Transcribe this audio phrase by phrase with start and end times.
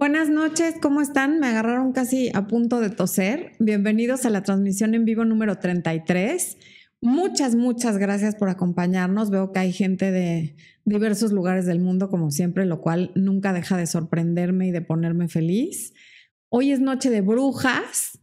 [0.00, 1.40] Buenas noches, ¿cómo están?
[1.40, 3.52] Me agarraron casi a punto de toser.
[3.58, 6.56] Bienvenidos a la transmisión en vivo número 33.
[7.02, 9.28] Muchas, muchas gracias por acompañarnos.
[9.28, 13.76] Veo que hay gente de diversos lugares del mundo, como siempre, lo cual nunca deja
[13.76, 15.92] de sorprenderme y de ponerme feliz.
[16.48, 18.18] Hoy es noche de brujas.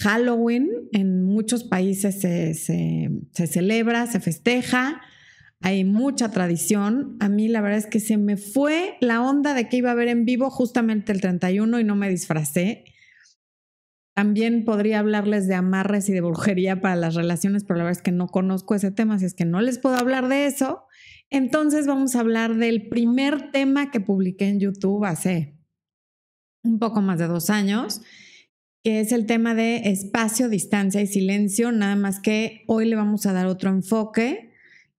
[0.00, 5.00] Halloween en muchos países se, se celebra, se festeja
[5.62, 7.16] hay mucha tradición.
[7.20, 9.94] A mí la verdad es que se me fue la onda de que iba a
[9.94, 12.84] ver en vivo justamente el 31 y no me disfracé.
[14.14, 18.02] También podría hablarles de amarres y de brujería para las relaciones, pero la verdad es
[18.02, 20.84] que no conozco ese tema, así es que no les puedo hablar de eso.
[21.30, 25.56] Entonces vamos a hablar del primer tema que publiqué en YouTube hace
[26.64, 28.02] un poco más de dos años,
[28.82, 33.26] que es el tema de espacio, distancia y silencio, nada más que hoy le vamos
[33.26, 34.49] a dar otro enfoque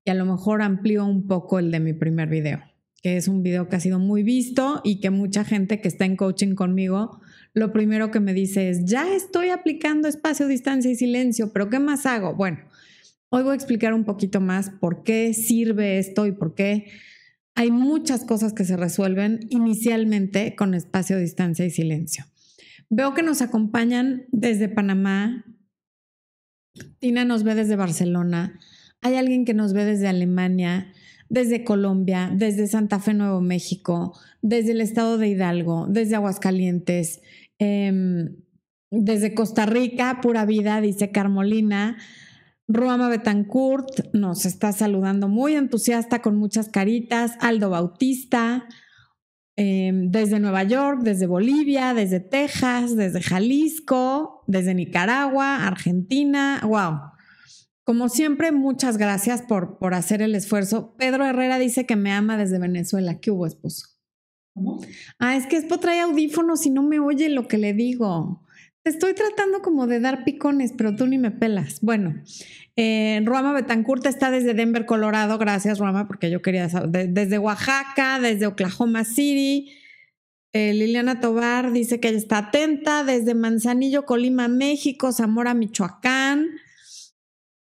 [0.04, 2.62] y a lo mejor amplío un poco el de mi primer video,
[3.02, 6.06] que es un video que ha sido muy visto y que mucha gente que está
[6.06, 7.22] en coaching conmigo,
[7.54, 11.80] lo primero que me dice es, ya estoy aplicando espacio, distancia y silencio, pero ¿qué
[11.80, 12.36] más hago?
[12.36, 12.60] Bueno,
[13.30, 16.88] hoy voy a explicar un poquito más por qué sirve esto y por qué
[17.56, 22.26] hay muchas cosas que se resuelven inicialmente con espacio, distancia y silencio.
[22.90, 25.46] Veo que nos acompañan desde Panamá.
[27.00, 28.60] Tina nos ve desde Barcelona.
[29.02, 30.94] Hay alguien que nos ve desde Alemania,
[31.28, 37.22] desde Colombia, desde Santa Fe, Nuevo México, desde el estado de Hidalgo, desde Aguascalientes,
[37.58, 38.36] em,
[38.92, 41.98] desde Costa Rica, pura vida, dice Carmolina.
[42.68, 47.34] Ruama Betancourt nos está saludando muy entusiasta con muchas caritas.
[47.40, 48.66] Aldo Bautista,
[49.56, 56.62] em, desde Nueva York, desde Bolivia, desde Texas, desde Jalisco, desde Nicaragua, Argentina.
[56.64, 57.12] ¡Wow!
[57.84, 60.96] Como siempre, muchas gracias por, por hacer el esfuerzo.
[60.98, 63.20] Pedro Herrera dice que me ama desde Venezuela.
[63.20, 63.88] ¿Qué hubo, esposo?
[64.54, 64.82] ¿Cómo?
[65.20, 68.46] Ah, es que Espo trae audífonos y no me oye lo que le digo.
[68.84, 71.82] Te estoy tratando como de dar picones, pero tú ni me pelas.
[71.82, 72.16] Bueno,
[72.76, 75.38] eh, Ruama Betancourt está desde Denver, Colorado.
[75.38, 77.10] Gracias, Ruama, porque yo quería saber.
[77.10, 79.72] desde Oaxaca, desde Oklahoma City.
[80.54, 83.04] Eh, Liliana Tobar dice que ella está atenta.
[83.04, 85.12] Desde Manzanillo, Colima, México.
[85.12, 86.48] Zamora, Michoacán.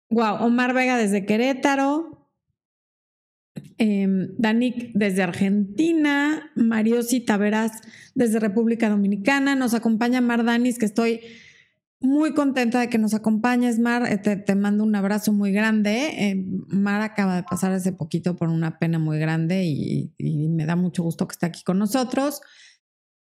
[0.10, 2.16] Wow, Omar Vega desde Querétaro.
[3.78, 7.72] Eh, Danik desde Argentina, Mariosi Taveras
[8.14, 11.22] desde República Dominicana, nos acompaña Mar Danis, que estoy
[12.02, 16.30] muy contenta de que nos acompañes, Mar, eh, te, mando un abrazo muy grande.
[16.30, 20.12] Eh, Mar acaba de pasar hace poquito por una pena muy grande y
[20.50, 22.42] me da mucho gusto que esté aquí con nosotros.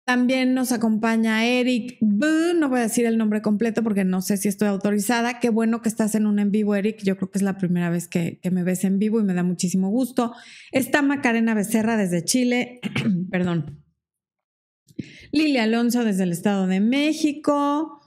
[0.06, 2.54] También nos acompaña Eric B.
[2.54, 5.40] No voy a decir el nombre completo porque no sé si estoy autorizada.
[5.40, 7.02] Qué bueno que estás en un en vivo, Eric.
[7.02, 9.42] Yo creo que es la primera vez que, me ves en vivo y me da
[9.42, 10.32] muchísimo gusto.
[10.70, 12.78] Está Macarena Becerra desde Chile.
[13.32, 13.82] Perdón.
[15.32, 18.00] Lilia Alonso desde el Estado de México.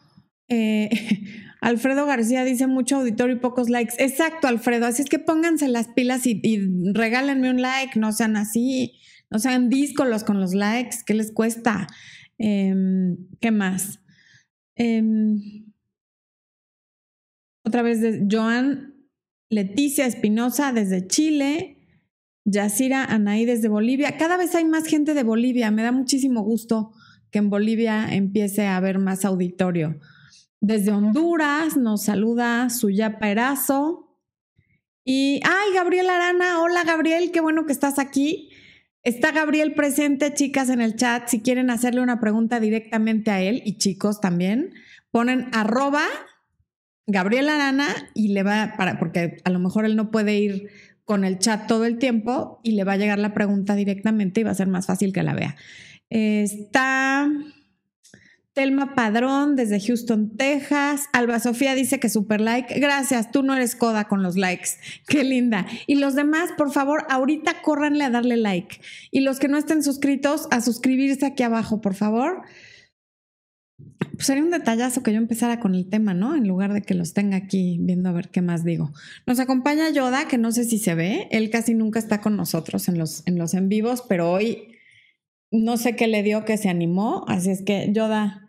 [0.47, 0.89] Eh,
[1.59, 3.95] Alfredo García dice mucho auditorio y pocos likes.
[3.97, 4.85] Exacto, Alfredo.
[4.85, 7.99] Así es que pónganse las pilas y, y regálenme un like.
[7.99, 8.93] No sean así.
[9.31, 11.87] No sean díscolos con los likes, ¿qué les cuesta?
[12.37, 13.99] Em, ¿Qué más?
[14.75, 15.65] Em,
[17.65, 18.95] otra vez de Joan
[19.49, 21.75] Leticia Espinosa desde Chile.
[22.45, 24.17] Yacira Anaí desde Bolivia.
[24.17, 25.69] Cada vez hay más gente de Bolivia.
[25.69, 26.91] Me da muchísimo gusto
[27.31, 29.99] que en Bolivia empiece a haber más auditorio.
[30.61, 34.17] Desde Honduras nos saluda Suyapa Erazo.
[35.05, 38.48] Y, ay, Gabriel Arana, hola Gabriel, qué bueno que estás aquí.
[39.03, 41.27] Está Gabriel presente, chicas, en el chat.
[41.27, 44.73] Si quieren hacerle una pregunta directamente a él y chicos también,
[45.11, 46.03] ponen arroba
[47.07, 50.69] Gabriel Arana y le va para, porque a lo mejor él no puede ir
[51.05, 54.43] con el chat todo el tiempo y le va a llegar la pregunta directamente y
[54.43, 55.55] va a ser más fácil que la vea.
[56.09, 57.27] Está
[58.59, 61.05] Telma Padrón desde Houston, Texas.
[61.13, 62.77] Alba Sofía dice que super like.
[62.77, 64.71] Gracias, tú no eres coda con los likes.
[65.07, 65.65] Qué linda.
[65.87, 68.81] Y los demás, por favor, ahorita córranle a darle like.
[69.11, 72.41] Y los que no estén suscritos, a suscribirse aquí abajo, por favor.
[74.11, 76.35] Pues sería un detallazo que yo empezara con el tema, ¿no?
[76.35, 78.91] En lugar de que los tenga aquí viendo a ver qué más digo.
[79.25, 81.29] Nos acompaña Yoda, que no sé si se ve.
[81.31, 84.75] Él casi nunca está con nosotros en los en, los en vivos, pero hoy
[85.49, 87.23] no sé qué le dio que se animó.
[87.29, 88.48] Así es que, Yoda,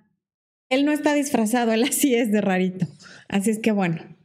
[0.70, 2.86] él no está disfrazado, él así es de rarito.
[3.28, 4.16] Así es que bueno.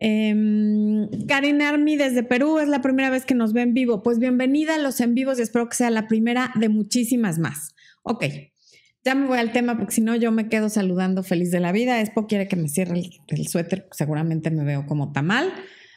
[0.00, 4.02] Em, Karen Army desde Perú es la primera vez que nos ve en vivo.
[4.02, 7.74] Pues bienvenida a los en vivos y espero que sea la primera de muchísimas más.
[8.02, 8.24] Ok,
[9.04, 11.70] ya me voy al tema porque si no yo me quedo saludando feliz de la
[11.70, 12.00] vida.
[12.00, 15.52] Espo quiere que me cierre el, suéter, seguramente me veo como tamal.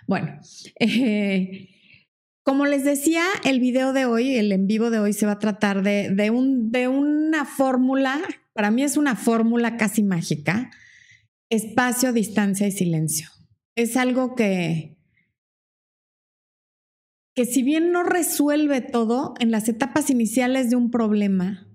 [0.06, 0.40] Bueno,
[0.80, 1.70] eh,
[2.46, 5.40] como les decía, el video de hoy, el en vivo de hoy, se va a
[5.40, 8.22] tratar de, un, de una una fórmula,
[8.54, 10.72] para mí es una fórmula casi mágica,
[11.50, 13.28] espacio, distancia y silencio.
[13.76, 14.98] Es algo que,
[17.36, 21.68] que si bien no resuelve todo, en las etapas iniciales de un problema,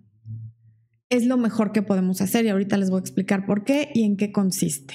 [1.11, 4.05] es lo mejor que podemos hacer y ahorita les voy a explicar por qué y
[4.05, 4.94] en qué consiste.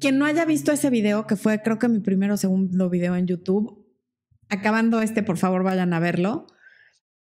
[0.00, 3.14] Quien no haya visto ese video, que fue creo que mi primero o segundo video
[3.14, 3.77] en YouTube,
[4.48, 6.46] acabando este, por favor vayan a verlo.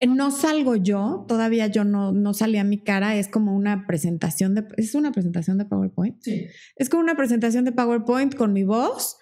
[0.06, 4.54] No salgo yo, todavía yo no, no salí a mi cara, es como una presentación
[4.54, 6.20] de, ¿es una presentación de PowerPoint?
[6.20, 6.48] Sí.
[6.76, 9.16] Es como una presentación de PowerPoint con mi voz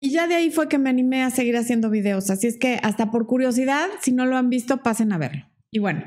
[0.00, 2.80] y ya de ahí fue que me animé a seguir haciendo videos, así es que
[2.82, 5.46] hasta por curiosidad, si no lo han visto, pasen a verlo.
[5.70, 6.02] Y bueno,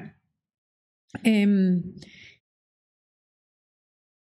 [1.24, 1.94] em,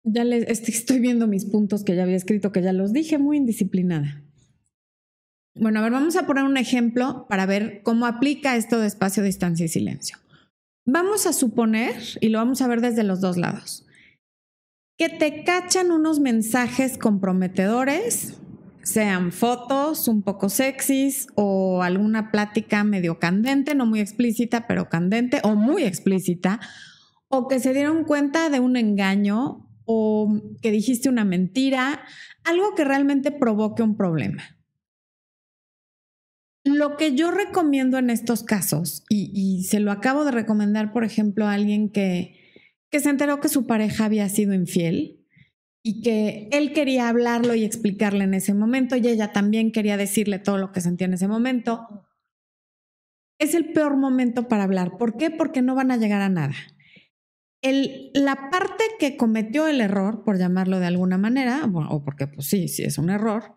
[0.03, 3.37] ya les estoy viendo mis puntos que ya había escrito, que ya los dije, muy
[3.37, 4.24] indisciplinada.
[5.57, 9.23] Bueno, a ver, vamos a poner un ejemplo para ver cómo aplica esto de espacio,
[9.23, 10.17] distancia y silencio.
[10.85, 13.85] Vamos a suponer, y lo vamos a ver desde los dos lados,
[14.97, 18.37] que te cachan unos mensajes comprometedores,
[18.83, 25.39] sean fotos un poco sexys o alguna plática medio candente, no muy explícita, pero candente
[25.43, 26.59] o muy explícita,
[27.29, 32.03] o que se dieron cuenta de un engaño o que dijiste una mentira,
[32.43, 34.54] algo que realmente provoque un problema.
[36.65, 41.45] Lo que yo recomiendo en estos casos, y, se lo acabo de recomendar, por ejemplo,
[41.45, 42.35] a alguien que,
[42.89, 45.23] que se enteró que su pareja había sido infiel
[45.83, 50.39] y que él quería hablarlo y explicarle en ese momento y ella también quería decirle
[50.39, 52.05] todo lo que sentía en ese momento,
[53.37, 54.97] es el peor momento para hablar.
[54.97, 55.29] ¿Por qué?
[55.29, 56.55] Porque no van a llegar a nada.
[57.61, 62.67] La parte que cometió el error, por llamarlo de alguna manera, o porque pues sí,
[62.67, 63.54] sí es un error,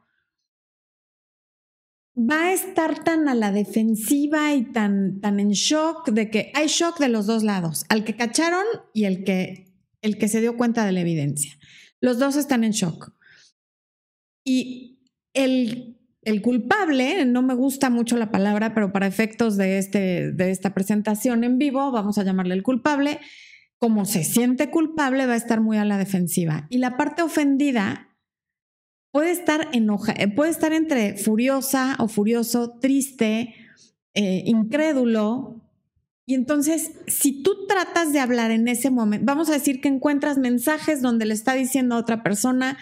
[2.18, 6.66] va a estar tan a la defensiva y tan, tan en shock de que hay
[6.66, 9.72] shock de los dos lados, al que cacharon y el que,
[10.02, 11.56] el que se dio cuenta de la evidencia.
[12.00, 13.12] Los dos están en shock.
[14.44, 15.00] Y
[15.32, 20.50] el, el culpable, no me gusta mucho la palabra, pero para efectos de, este, de
[20.50, 23.20] esta presentación en vivo, vamos a llamarle el culpable,
[23.78, 26.66] como se siente culpable, va a estar muy a la defensiva.
[26.68, 28.07] Y la parte ofendida
[29.12, 33.54] puede estar enoja, eh, puede estar entre furiosa o furioso, triste,
[34.14, 35.62] eh, incrédulo.
[36.26, 40.36] Y entonces, si tú tratas de hablar en ese momento, vamos a decir que encuentras
[40.36, 42.76] mensajes donde le está diciendo a otra persona,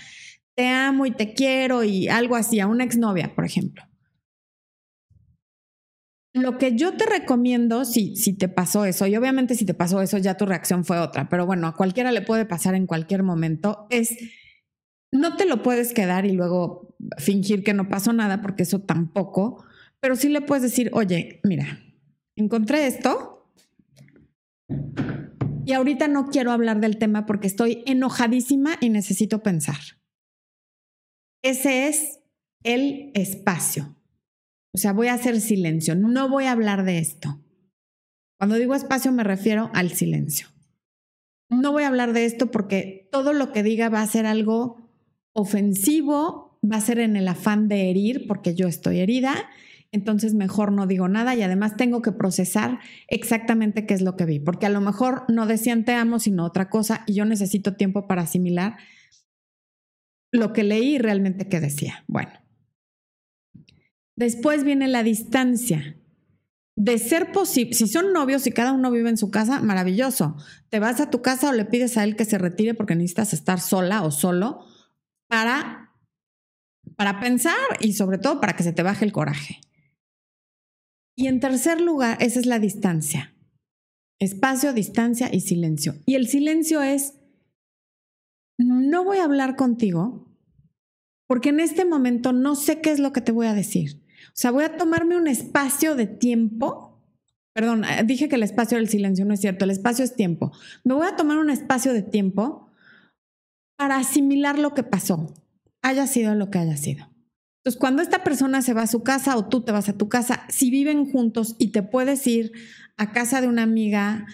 [0.56, 3.84] te amo y te quiero y algo así, a una exnovia, por ejemplo.
[6.32, 10.02] Lo que yo te recomiendo, si, si te pasó eso, y obviamente si te pasó
[10.02, 13.22] eso, ya tu reacción fue otra, pero bueno, a cualquiera le puede pasar en cualquier
[13.22, 14.16] momento, es
[15.16, 19.64] no te lo puedes quedar y luego fingir que no pasó nada, porque eso tampoco,
[20.00, 21.80] pero sí le puedes decir, oye, mira,
[22.36, 23.52] encontré esto
[25.64, 29.78] y ahorita no quiero hablar del tema porque estoy enojadísima y necesito pensar.
[31.42, 32.20] Ese es
[32.62, 33.96] el espacio.
[34.74, 37.40] O sea, voy a hacer silencio, no voy a hablar de esto.
[38.38, 40.48] Cuando digo espacio me refiero al silencio.
[41.48, 44.85] No voy a hablar de esto porque todo lo que diga va a ser algo
[45.36, 49.34] ofensivo va a ser en el afán de herir porque yo estoy herida,
[49.92, 54.24] entonces mejor no digo nada y además tengo que procesar exactamente qué es lo que
[54.24, 57.76] vi, porque a lo mejor no decían te amo, sino otra cosa y yo necesito
[57.76, 58.78] tiempo para asimilar
[60.32, 62.02] lo que leí y realmente qué decía.
[62.08, 62.32] Bueno,
[64.16, 65.98] después viene la distancia.
[66.78, 70.36] De ser posible, si son novios y cada uno vive en su casa, maravilloso.
[70.68, 73.32] Te vas a tu casa o le pides a él que se retire porque necesitas
[73.32, 74.66] estar sola o solo
[75.28, 75.92] para,
[76.96, 79.60] para pensar y sobre todo para que se te baje el coraje.
[81.16, 83.34] Y en tercer lugar, esa es la distancia.
[84.18, 85.94] Espacio, distancia y silencio.
[86.04, 87.14] Y el silencio es,
[88.58, 90.26] no voy a hablar contigo
[91.26, 94.02] porque en este momento no sé qué es lo que te voy a decir.
[94.28, 97.02] O sea, voy a tomarme un espacio de tiempo.
[97.52, 100.52] Perdón, dije que el espacio del silencio no es cierto, el espacio es tiempo.
[100.84, 102.65] Me voy a tomar un espacio de tiempo
[103.76, 105.34] para asimilar lo que pasó,
[105.82, 107.06] haya sido lo que haya sido.
[107.58, 110.08] Entonces, cuando esta persona se va a su casa o tú te vas a tu
[110.08, 112.52] casa, si viven juntos y te puedes ir
[112.96, 114.26] a casa de una amiga,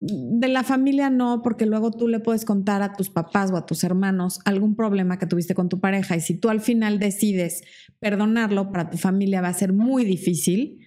[0.00, 3.64] de la familia no, porque luego tú le puedes contar a tus papás o a
[3.64, 7.62] tus hermanos algún problema que tuviste con tu pareja y si tú al final decides
[8.00, 10.80] perdonarlo, para tu familia va a ser muy difícil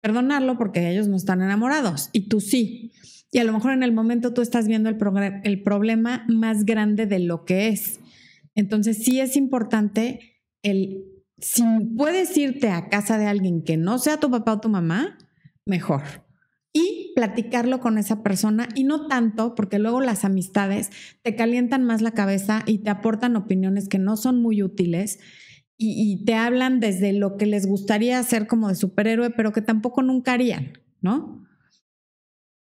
[0.00, 2.92] perdonarlo porque ellos no están enamorados y tú sí
[3.34, 4.96] y a lo mejor en el momento tú estás viendo el,
[5.64, 7.98] problema más grande de lo que es.
[8.54, 11.04] Entonces sí es importante el,
[11.38, 11.64] si
[11.96, 15.18] puedes irte a casa de alguien que no sea tu papá o tu mamá,
[15.66, 16.02] mejor.
[16.72, 20.90] Y platicarlo con esa persona y no tanto, porque luego las amistades
[21.22, 25.18] te calientan más la cabeza y te aportan opiniones que no son muy útiles
[25.76, 30.02] y, te hablan desde lo que les gustaría hacer como de superhéroe, pero que tampoco
[30.02, 31.43] nunca harían, ¿no?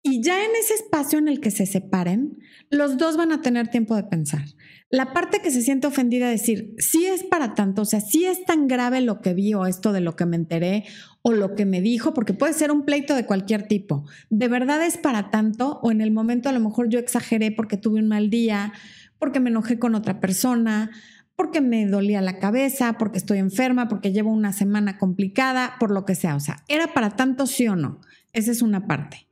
[0.06, 2.38] Y ya en ese espacio en el que se separen,
[2.70, 4.44] los dos van a tener tiempo de pensar.
[4.90, 8.44] La parte que se siente ofendida decir, sí es para tanto, o sea, sí es
[8.44, 10.84] tan grave lo que vi o esto de lo que me enteré
[11.22, 14.06] o lo que me dijo, porque puede ser un pleito de cualquier tipo.
[14.30, 15.80] ¿De verdad es para tanto?
[15.82, 18.74] O en el momento a lo mejor yo exageré porque tuve un mal día,
[19.20, 20.92] porque me enojé con otra persona,
[21.38, 26.04] porque me dolía la cabeza, porque estoy enferma, porque llevo una semana complicada, por lo
[26.04, 26.36] que sea.
[26.36, 28.02] O sea, ¿era para tanto sí o no?
[28.34, 29.28] Esa es una parte.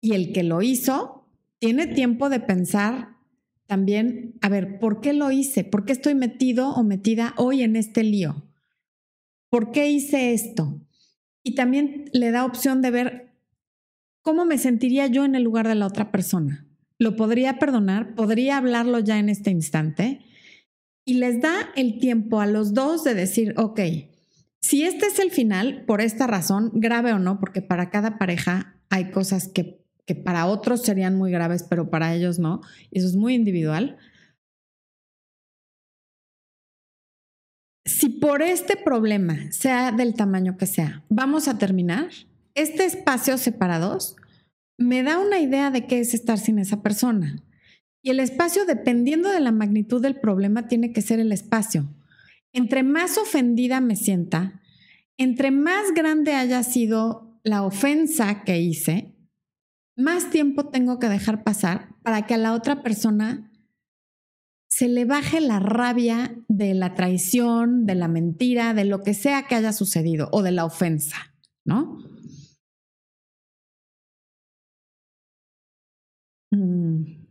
[0.00, 1.26] Y el que lo hizo
[1.58, 3.16] tiene tiempo de pensar
[3.66, 5.62] también, a ver, ¿por qué lo hice?
[5.62, 8.48] ¿Por qué estoy metido o metida hoy en este lío?
[9.50, 10.80] ¿Por qué hice esto?
[11.42, 13.28] Y también le da opción de ver
[14.22, 16.66] cómo me sentiría yo en el lugar de la otra persona.
[16.98, 18.14] ¿Lo podría perdonar?
[18.14, 20.20] ¿Podría hablarlo ya en este instante?
[21.04, 23.80] Y les da el tiempo a los dos de decir, ok,
[24.60, 28.80] si este es el final, por esta razón, grave o no, porque para cada pareja
[28.90, 32.62] hay cosas que que para otros serían muy graves, pero para ellos no.
[32.90, 33.98] Y eso es muy individual.
[37.84, 42.08] Si por este problema, sea del tamaño que sea, vamos a terminar,
[42.54, 44.16] este espacio separados
[44.78, 47.44] me da una idea de qué es estar sin esa persona.
[48.02, 51.86] Y el espacio, dependiendo de la magnitud del problema, tiene que ser el espacio.
[52.54, 54.62] Entre más ofendida me sienta,
[55.18, 59.17] entre más grande haya sido la ofensa que hice,
[59.98, 63.50] más tiempo tengo que dejar pasar para que a la otra persona
[64.70, 69.48] se le baje la rabia de la traición, de la mentira, de lo que sea
[69.48, 71.98] que haya sucedido o de la ofensa, ¿no?
[76.52, 77.26] Mm.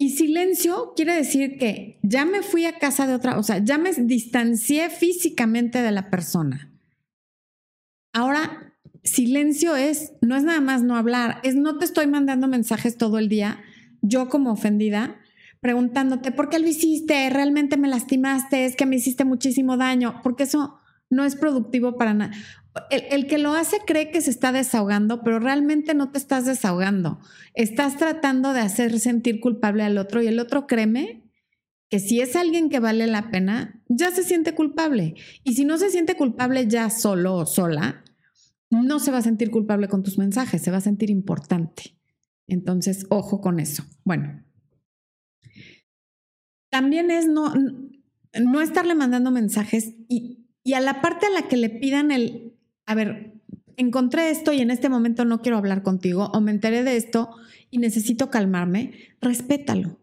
[0.00, 3.78] Y silencio quiere decir que ya me fui a casa de otra, o sea, ya
[3.78, 6.72] me distancié físicamente de la persona.
[8.14, 8.67] Ahora
[9.08, 13.18] silencio es, no es nada más no hablar, es no te estoy mandando mensajes todo
[13.18, 13.60] el día,
[14.02, 15.16] yo como ofendida,
[15.60, 17.28] preguntándote, ¿por qué lo hiciste?
[17.30, 18.64] ¿Realmente me lastimaste?
[18.64, 20.78] Es que me hiciste muchísimo daño, porque eso
[21.10, 22.32] no es productivo para nada.
[22.90, 26.44] El, el, que lo hace cree que se está desahogando, pero realmente no te estás
[26.44, 27.18] desahogando.
[27.54, 31.24] Estás tratando de hacer sentir culpable al otro y el otro, créeme,
[31.90, 35.14] que si es alguien que vale la pena, ya se siente culpable.
[35.42, 38.04] Y si no se siente culpable ya solo o sola,
[38.70, 41.96] no se va a sentir culpable con tus mensajes, se va a sentir importante.
[42.46, 43.84] Entonces, ojo con eso.
[44.04, 44.42] Bueno,
[46.70, 51.56] también es no, no estarle mandando mensajes y, y a la parte a la que
[51.56, 52.54] le pidan el,
[52.86, 53.34] a ver,
[53.76, 57.30] encontré esto y en este momento no quiero hablar contigo o me enteré de esto
[57.70, 59.98] y necesito calmarme, respétalo.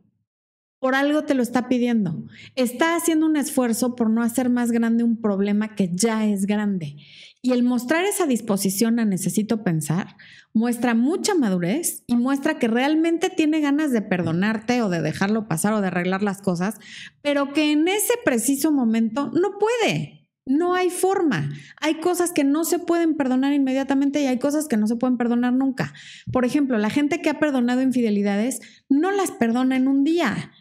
[0.85, 2.27] Por algo te lo está pidiendo.
[2.53, 6.97] Está haciendo un esfuerzo por no hacer más grande un problema que ya es grande.
[7.41, 10.15] Y el mostrar esa disposición a necesito pensar
[10.53, 15.73] muestra mucha madurez y muestra que realmente tiene ganas de perdonarte o de dejarlo pasar
[15.73, 16.75] o de arreglar las cosas,
[17.23, 20.29] pero que en ese preciso momento no puede.
[20.45, 21.49] No hay forma.
[21.81, 25.17] Hay cosas que no se pueden perdonar inmediatamente y hay cosas que no se pueden
[25.17, 25.95] perdonar nunca.
[26.31, 30.51] Por ejemplo, la gente que ha perdonado infidelidades no las perdona en un día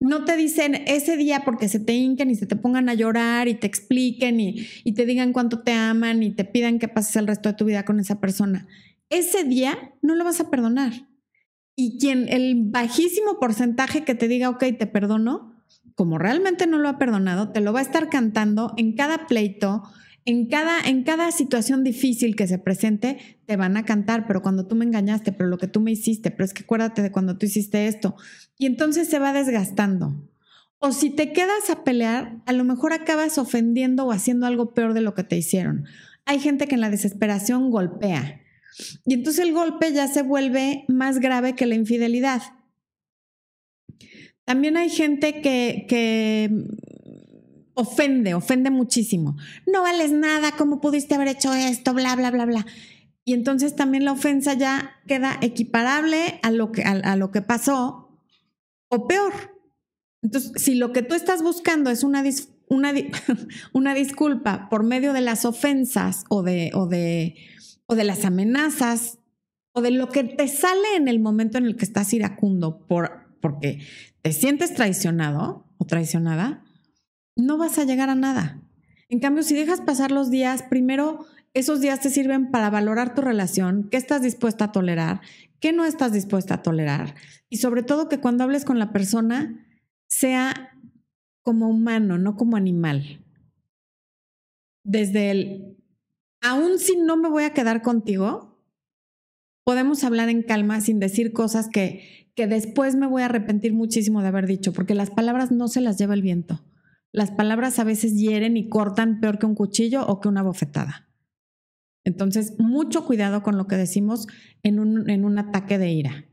[0.00, 3.48] no te dicen ese día porque se te hinquen y se te pongan a llorar
[3.48, 7.26] y te expliquen y, te digan cuánto te aman y te pidan que pases el
[7.26, 8.66] resto de tu vida con esa persona.
[9.08, 10.92] Ese día no lo vas a perdonar.
[11.74, 15.62] Y quien el bajísimo porcentaje que te diga, ok, te perdono,
[15.94, 19.82] como realmente no lo ha perdonado, te lo va a estar cantando en cada pleito,
[20.24, 24.66] en cada, en cada situación difícil que se presente, te van a cantar, pero cuando
[24.66, 27.38] tú me engañaste, pero lo que tú me hiciste, pero es que acuérdate de cuando
[27.38, 28.16] tú hiciste esto.
[28.58, 30.14] Y entonces se va desgastando.
[30.78, 34.94] O si te quedas a pelear, a lo mejor acabas ofendiendo o haciendo algo peor
[34.94, 35.86] de lo que te hicieron.
[36.24, 38.40] Hay gente que en la desesperación golpea.
[39.06, 42.42] Y entonces el golpe ya se vuelve más grave que la infidelidad.
[44.44, 46.50] También hay gente que,
[47.74, 49.36] ofende, ofende muchísimo.
[49.66, 51.94] No vales nada, ¿cómo pudiste haber hecho esto?
[51.94, 52.66] Bla, bla, bla, bla.
[53.24, 58.05] Y entonces también la ofensa ya queda equiparable a lo que, a, lo que pasó
[58.96, 59.32] o peor.
[60.22, 62.24] Entonces, si lo que tú estás buscando es una,
[62.68, 62.92] una,
[63.72, 67.36] una disculpa por medio de las ofensas o de, o, de,
[67.86, 69.18] o de las amenazas
[69.72, 73.36] o de lo que te sale en el momento en el que estás iracundo por,
[73.40, 73.80] porque
[74.22, 76.64] te sientes traicionado o traicionada,
[77.36, 78.62] no vas a llegar a nada.
[79.08, 83.22] En cambio, si dejas pasar los días, primero esos días te sirven para valorar tu
[83.22, 85.20] relación, qué estás dispuesta a tolerar,
[85.60, 87.14] qué no estás dispuesta a tolerar.
[87.48, 89.66] Y sobre todo que cuando hables con la persona
[90.08, 90.70] sea
[91.42, 93.24] como humano, no como animal.
[94.84, 95.76] Desde el,
[96.40, 98.60] aún si no me voy a quedar contigo,
[99.64, 104.22] podemos hablar en calma sin decir cosas que, que después me voy a arrepentir muchísimo
[104.22, 106.64] de haber dicho, porque las palabras no se las lleva el viento.
[107.12, 111.05] Las palabras a veces hieren y cortan peor que un cuchillo o que una bofetada.
[112.06, 114.28] Entonces, mucho cuidado con lo que decimos
[114.62, 116.24] en un, en un ataque de ira.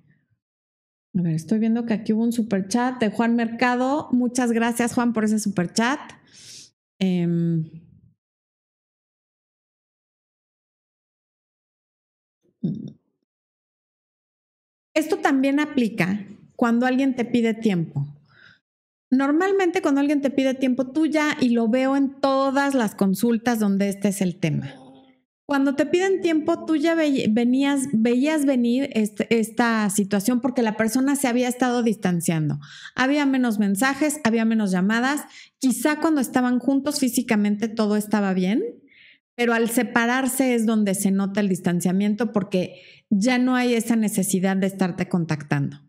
[1.18, 4.08] A ver, estoy viendo que aquí hubo un super chat de Juan Mercado.
[4.12, 6.00] Muchas gracias, Juan, por ese super chat.
[7.00, 7.64] Em,
[14.94, 16.24] esto también aplica
[16.56, 18.06] cuando alguien te pide tiempo.
[19.10, 23.58] Normalmente cuando alguien te pide tiempo, tú ya, y lo veo en todas las consultas
[23.58, 24.83] donde este es el tema
[25.46, 31.18] cuando te piden tiempo, tú ya venías, veías venir este, esta situación porque la persona
[31.18, 32.60] se había estado distanciando.
[32.96, 35.22] Había menos mensajes, había menos llamadas.
[35.60, 38.64] Quizá cuando estaban juntos físicamente todo estaba bien,
[39.36, 44.56] pero al separarse es donde se nota el distanciamiento porque ya no hay esa necesidad
[44.56, 45.82] de estarte contactando.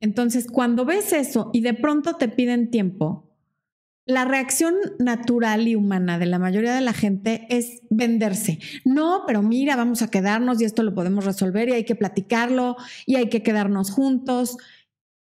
[0.00, 3.30] Entonces, cuando ves eso y de pronto te piden tiempo,
[4.06, 8.60] la reacción natural y humana de la mayoría de la gente es venderse.
[8.84, 12.76] No, pero mira, vamos a quedarnos y esto lo podemos resolver y hay que platicarlo
[13.04, 14.58] y hay que quedarnos juntos.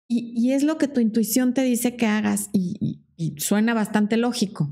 [0.08, 3.00] Y, es lo que tu intuición te dice que hagas y,
[3.36, 4.70] suena bastante lógico,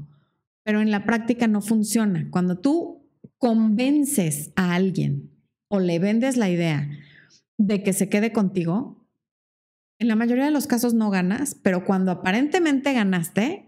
[0.65, 2.29] pero en la práctica no funciona.
[2.31, 5.31] Cuando tú convences a alguien
[5.69, 6.89] o le vendes la idea
[7.59, 9.07] de que se quede contigo,
[10.01, 13.68] en la mayoría de los casos no ganas, pero cuando aparentemente ganaste,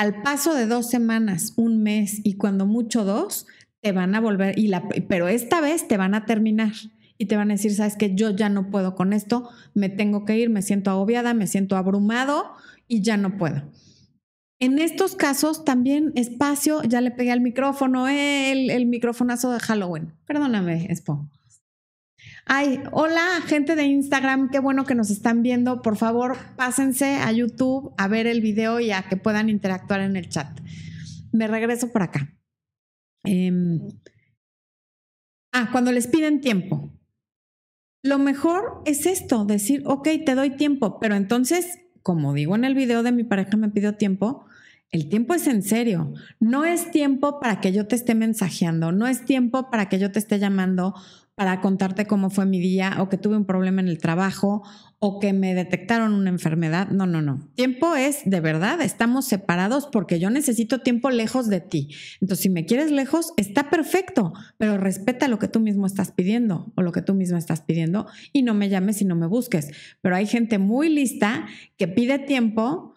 [0.00, 3.46] al paso de dos semanas, un mes y cuando mucho dos,
[3.82, 6.72] te van a volver, y la, pero esta vez te van a terminar
[7.18, 10.24] y te van a decir, sabes que yo ya no puedo con esto, me tengo
[10.24, 12.52] que ir, me siento agobiada, me siento abrumado
[12.88, 13.60] y ya no puedo.
[14.58, 20.14] En estos casos también espacio, ya le pegué al micrófono, el, el microfonazo de Halloween.
[20.24, 21.28] Perdóname, Expo.
[22.46, 25.82] Ay, hola, gente de Instagram, qué bueno que nos están viendo.
[25.82, 30.16] Por favor, pásense a YouTube a ver el video y a que puedan interactuar en
[30.16, 30.60] el chat.
[31.32, 32.34] Me regreso por acá.
[33.24, 33.80] Em,
[35.52, 36.90] ah, cuando les piden tiempo.
[38.02, 42.74] Lo mejor es esto, decir, ok, te doy tiempo, pero entonces, como digo en el
[42.74, 44.46] video de mi pareja me pidió tiempo,
[44.90, 46.14] el tiempo es en serio.
[46.40, 50.10] No es tiempo para que yo te esté mensajeando, no es tiempo para que yo
[50.10, 50.94] te esté llamando
[51.40, 54.62] para contarte cómo fue mi día o que tuve un problema en el trabajo
[54.98, 56.88] o que me detectaron una enfermedad.
[56.90, 57.48] No, no, no.
[57.54, 61.94] Tiempo es de verdad, estamos separados porque yo necesito tiempo lejos de ti.
[62.20, 66.74] Entonces, si me quieres lejos, está perfecto, pero respeta lo que tú mismo estás pidiendo
[66.76, 69.70] o lo que tú mismo estás pidiendo y no me llames y no me busques.
[70.02, 71.46] Pero hay gente muy lista
[71.78, 72.92] que pide tiempo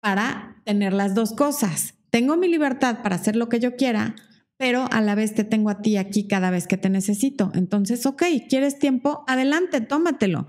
[0.00, 1.94] para tener las dos cosas.
[2.10, 4.16] Tengo mi libertad para hacer lo que yo quiera,
[4.56, 7.50] pero a la vez te tengo a ti aquí cada vez que te necesito.
[7.54, 9.24] Entonces, ok, ¿quieres tiempo?
[9.26, 10.46] Adelante, tómatelo.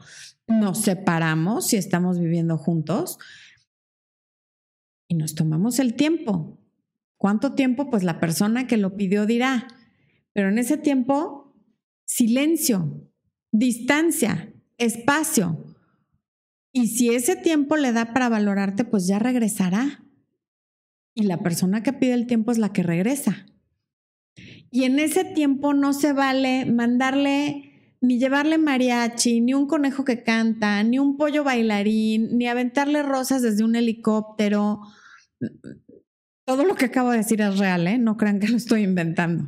[0.47, 3.17] Nos separamos si estamos viviendo juntos
[5.07, 6.59] y nos tomamos el tiempo.
[7.17, 7.89] ¿Cuánto tiempo?
[7.89, 9.67] Pues la persona que lo pidió dirá.
[10.33, 11.55] Pero en ese tiempo,
[12.05, 13.09] silencio,
[13.51, 15.75] distancia, espacio.
[16.71, 20.03] Y si ese tiempo le da para valorarte, pues ya regresará.
[21.15, 23.45] Y la persona que pide el tiempo es la que regresa.
[24.75, 30.21] Y en ese tiempo no se vale mandarle ni llevarle mariachi, ni un conejo que
[30.21, 34.81] canta, ni un pollo bailarín, ni aventarle rosas desde un helicóptero.
[36.43, 37.97] Todo lo que acabo de decir es real, ¿eh?
[37.97, 39.47] No crean que lo estoy inventando.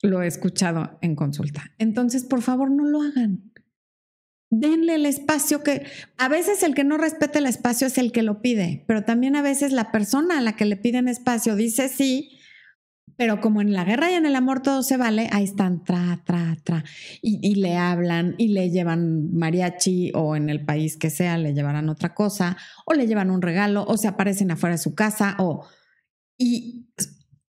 [0.00, 1.70] Lo he escuchado en consulta.
[1.76, 3.52] Entonces, por favor, no lo hagan.
[4.48, 5.84] Denle el espacio que
[6.16, 9.36] a veces el que no respeta el espacio es el que lo pide, pero también
[9.36, 12.37] a veces la persona a la que le piden espacio dice sí
[13.16, 16.20] pero como en la guerra y en el amor todo se vale, ahí están, tra,
[16.24, 16.84] tra, tra.
[17.22, 21.88] Y, le hablan y le llevan mariachi o en el país que sea le llevarán
[21.88, 25.66] otra cosa o le llevan un regalo o se aparecen afuera de su casa o...
[26.40, 26.86] Y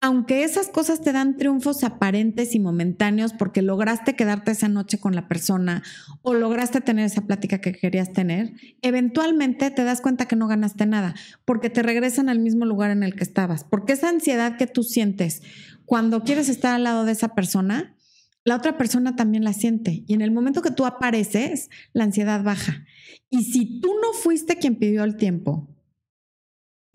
[0.01, 5.15] aunque esas cosas te dan triunfos aparentes y momentáneos porque lograste quedarte esa noche con
[5.15, 5.83] la persona
[6.23, 10.87] o lograste tener esa plática que querías tener, eventualmente te das cuenta que no ganaste
[10.87, 13.65] nada porque te regresan al mismo lugar en el que estabas.
[13.65, 15.43] Porque esa ansiedad que tú sientes
[15.85, 17.97] cuando quieres estar al lado de esa persona,
[18.45, 20.05] la otra persona también la siente.
[20.07, 22.85] Y en el momento que tú apareces, la ansiedad baja.
[23.31, 25.69] Y si tú no fuiste quien pidió el tiempo,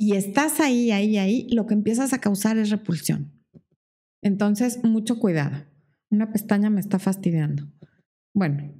[0.03, 3.31] y estás ahí, ahí, ahí, lo que empiezas a causar es repulsión.
[4.21, 5.65] Entonces, mucho cuidado.
[6.09, 7.71] Una pestaña me está fastidiando.
[8.35, 8.75] Bueno,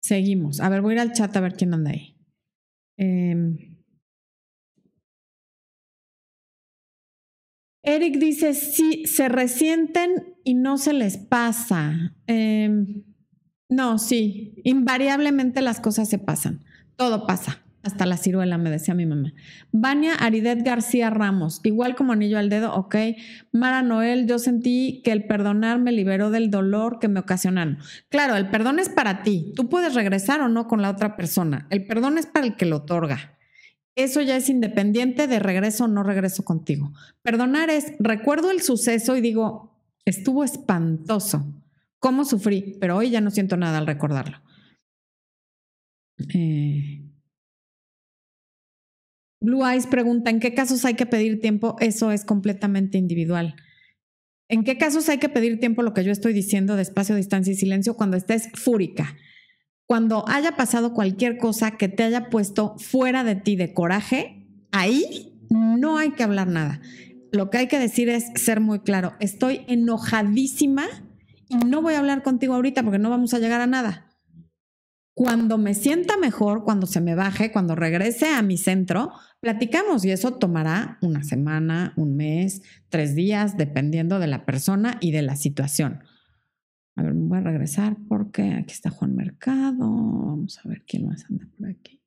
[0.00, 0.58] seguimos.
[0.60, 2.16] A ver, voy a ir al chat a ver quién anda ahí.
[2.98, 3.76] Em,
[7.84, 12.16] Eric dice, sí, se resienten y no se les pasa.
[12.26, 13.04] Em,
[13.68, 16.64] no, sí, invariablemente las cosas se pasan.
[16.96, 17.65] Todo pasa.
[17.86, 19.32] Hasta la ciruela, me decía mi mamá.
[19.70, 22.96] Vania Aridet García Ramos, igual como anillo al dedo, ok.
[23.52, 27.78] Mara Noel, yo sentí que el perdonar me liberó del dolor que me ocasionaron.
[28.08, 29.52] Claro, el perdón es para ti.
[29.54, 31.68] Tú puedes regresar o no con la otra persona.
[31.70, 33.38] El perdón es para el que lo otorga.
[33.94, 36.92] Eso ya es independiente de regreso o no regreso contigo.
[37.22, 41.54] Perdonar es, recuerdo el suceso y digo, estuvo espantoso.
[42.00, 42.76] ¿Cómo sufrí?
[42.80, 44.42] Pero hoy ya no siento nada al recordarlo.
[46.34, 47.05] Eh,
[49.40, 51.76] Blue Eyes pregunta, ¿en qué casos hay que pedir tiempo?
[51.80, 53.54] Eso es completamente individual.
[54.48, 57.52] ¿En qué casos hay que pedir tiempo lo que yo estoy diciendo de espacio, distancia
[57.52, 59.16] y silencio cuando estés fúrica?
[59.86, 65.32] Cuando haya pasado cualquier cosa que te haya puesto fuera de ti de coraje, ahí
[65.50, 66.80] no hay que hablar nada.
[67.32, 69.14] Lo que hay que decir es ser muy claro.
[69.20, 70.86] Estoy enojadísima
[71.48, 74.05] y no voy a hablar contigo ahorita porque no vamos a llegar a nada.
[75.18, 80.10] Cuando me sienta mejor, cuando se me baje, cuando regrese a mi centro, platicamos y
[80.10, 85.34] eso tomará una semana, un mes, tres días, dependiendo de la persona y de la
[85.36, 86.04] situación.
[86.96, 89.86] A ver, me voy a regresar porque aquí está Juan Mercado.
[89.88, 91.98] Vamos a ver quién más anda por aquí.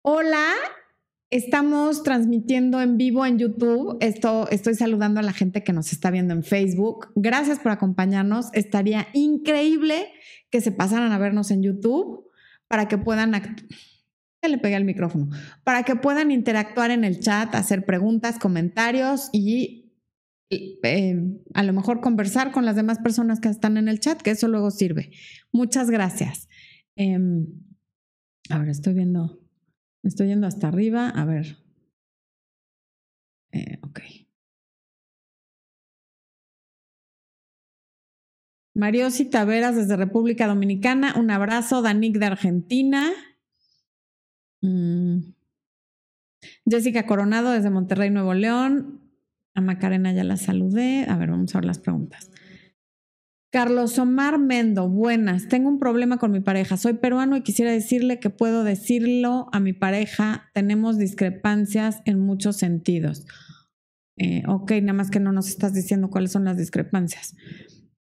[0.00, 0.54] Hola,
[1.30, 3.98] Estamos transmitiendo en vivo en YouTube.
[4.00, 7.08] Esto, estoy saludando a la gente que nos está viendo en Facebook.
[7.16, 8.46] Gracias por acompañarnos.
[8.54, 10.10] Estaría increíble
[10.50, 12.30] que se pasaran a vernos en YouTube
[12.68, 13.32] para que puedan
[14.40, 15.28] le pegué el micrófono
[15.64, 19.88] para que puedan interactuar en el chat, hacer preguntas, comentarios y
[20.50, 21.14] eh,
[21.54, 24.48] a lo mejor conversar con las demás personas que están en el chat, que eso
[24.48, 25.10] luego sirve.
[25.52, 26.48] Muchas gracias.
[26.96, 27.46] Em,
[28.48, 29.40] ahora estoy viendo.
[30.02, 31.10] Estoy yendo hasta arriba.
[31.10, 31.58] A ver.
[33.52, 34.00] Eh, ok.
[38.78, 41.14] Mariosi Taveras desde República Dominicana.
[41.18, 41.82] Un abrazo.
[41.82, 43.10] Danik de Argentina.
[44.62, 45.32] Mm.
[46.64, 49.00] Jessica Coronado desde Monterrey, Nuevo León.
[49.56, 51.06] A Macarena ya la saludé.
[51.08, 52.30] A ver, vamos a ver las preguntas.
[53.50, 55.48] Carlos Omar Mendo, buenas.
[55.48, 56.76] Tengo un problema con mi pareja.
[56.76, 60.50] Soy peruano y quisiera decirle que puedo decirlo a mi pareja.
[60.54, 63.26] Tenemos discrepancias en muchos sentidos.
[64.18, 67.34] Eh, ok, nada más que no nos estás diciendo cuáles son las discrepancias.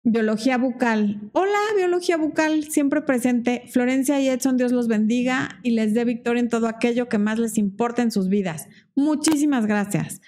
[0.06, 1.30] Biología bucal.
[1.32, 3.64] Hola, biología bucal, siempre presente.
[3.68, 7.40] Florencia y Edson, Dios los bendiga y les dé victoria en todo aquello que más
[7.40, 8.68] les importa en sus vidas.
[8.96, 10.22] Muchísimas gracias.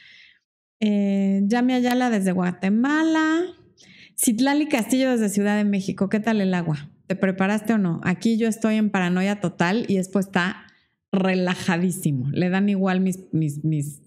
[0.80, 3.42] Eh, Yami Ayala desde Guatemala.
[4.18, 6.90] Citlali Castillo desde Ciudad de México, ¿qué tal el agua?
[7.08, 8.00] ¿Te preparaste o no?
[8.06, 10.68] Aquí yo estoy en paranoia total y después está
[11.12, 12.30] relajadísimo.
[12.32, 14.02] Le dan igual mis, mis, mis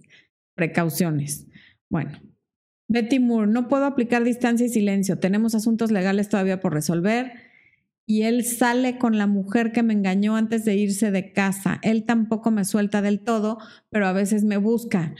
[0.54, 1.46] precauciones.
[1.90, 2.18] Bueno,
[2.88, 5.18] Betty Moore, no puedo aplicar distancia y silencio.
[5.18, 7.32] Tenemos asuntos legales todavía por resolver.
[8.06, 11.78] Y él sale con la mujer que me engañó antes de irse de casa.
[11.82, 13.58] Él tampoco me suelta del todo,
[13.90, 15.14] pero a veces me busca.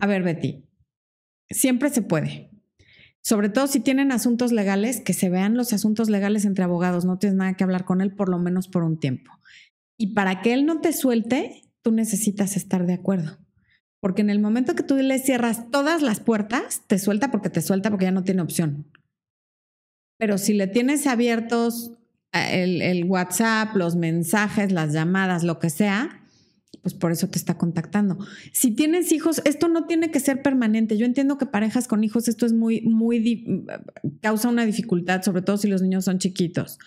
[0.00, 0.64] A ver, Betty,
[1.48, 2.50] siempre se puede.
[3.22, 7.18] Sobre todo si tienen asuntos legales, que se vean los asuntos legales entre abogados, no
[7.18, 9.30] tienes nada que hablar con él por lo menos por un tiempo.
[9.96, 13.38] Y para que él no te suelte, tú necesitas estar de acuerdo.
[14.02, 17.62] Porque en el momento que tú le cierras todas las puertas, te suelta porque te
[17.62, 18.84] suelta porque ya no tiene opción.
[20.18, 21.92] Pero si le tienes abiertos
[22.32, 26.20] eh, el, el WhatsApp, los mensajes, las llamadas, lo que sea,
[26.82, 28.18] pues por eso te está contactando.
[28.52, 30.98] Si tienes hijos, esto no tiene que ser permanente.
[30.98, 33.64] Yo entiendo que parejas con hijos esto es muy, muy,
[34.20, 36.80] causa una dificultad, sobre todo si los niños son chiquitos.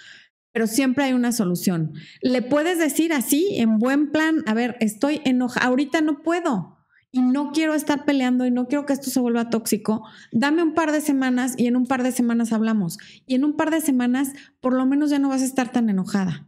[0.51, 1.93] Pero siempre hay una solución.
[2.21, 6.74] Le puedes decir así, en buen plan, a ver, estoy enojada, ahorita no puedo
[7.15, 10.73] y no quiero estar peleando y no quiero que esto se vuelva tóxico, dame un
[10.73, 12.97] par de semanas y en un par de semanas hablamos.
[13.25, 15.89] Y en un par de semanas por lo menos ya no vas a estar tan
[15.89, 16.45] enojada.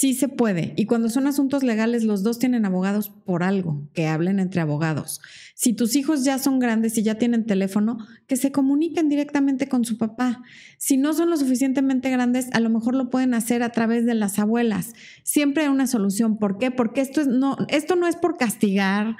[0.00, 0.72] Sí se puede.
[0.78, 5.20] Y cuando son asuntos legales, los dos tienen abogados por algo, que hablen entre abogados.
[5.54, 9.84] Si tus hijos ya son grandes y ya tienen teléfono, que se comuniquen directamente con
[9.84, 10.40] su papá.
[10.78, 14.14] Si no son lo suficientemente grandes, a lo mejor lo pueden hacer a través de
[14.14, 14.94] las abuelas.
[15.22, 16.38] Siempre hay una solución.
[16.38, 16.70] ¿Por qué?
[16.70, 19.18] Porque esto, es, no, esto no es por castigar,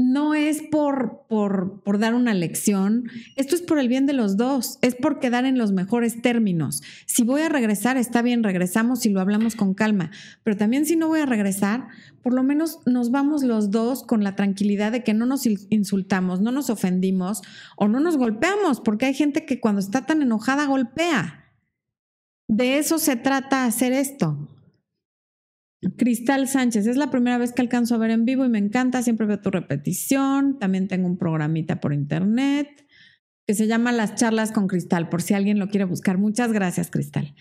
[0.00, 4.38] no es por, por, por, dar una lección, esto es por el bien de los
[4.38, 6.82] dos, es por quedar en los mejores términos.
[7.04, 10.10] Si voy a regresar, está bien, regresamos y lo hablamos con calma,
[10.42, 11.88] pero también si no voy a regresar,
[12.22, 16.40] por lo menos nos vamos los dos con la tranquilidad de que no nos insultamos,
[16.40, 17.42] no nos ofendimos
[17.76, 21.44] o no nos golpeamos, porque hay gente que cuando está tan enojada golpea.
[22.48, 24.48] De eso se trata hacer esto.
[25.96, 29.02] Cristal Sánchez, es la primera vez que alcanzo a ver en vivo y me encanta,
[29.02, 32.86] siempre veo tu repetición, también tengo un programita por internet
[33.46, 36.18] que se llama Las charlas con Cristal, por si alguien lo quiere buscar.
[36.18, 37.34] Muchas gracias, Cristal.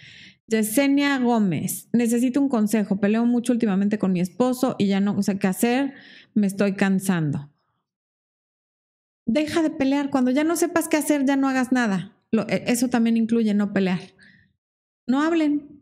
[0.48, 5.38] Yesenia Gómez, necesito un consejo, peleo mucho últimamente con mi esposo y ya no sé
[5.38, 5.94] qué hacer,
[6.34, 7.54] me estoy cansando.
[9.28, 12.18] Deja de pelear, cuando ya no sepas qué hacer, ya no hagas nada.
[12.32, 14.00] E, eso también incluye no pelear.
[15.06, 15.79] No hablen,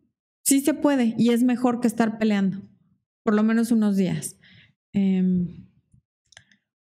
[0.47, 2.61] Sí se puede y es mejor que estar peleando,
[3.21, 4.37] por lo menos unos días.
[4.93, 5.67] Em,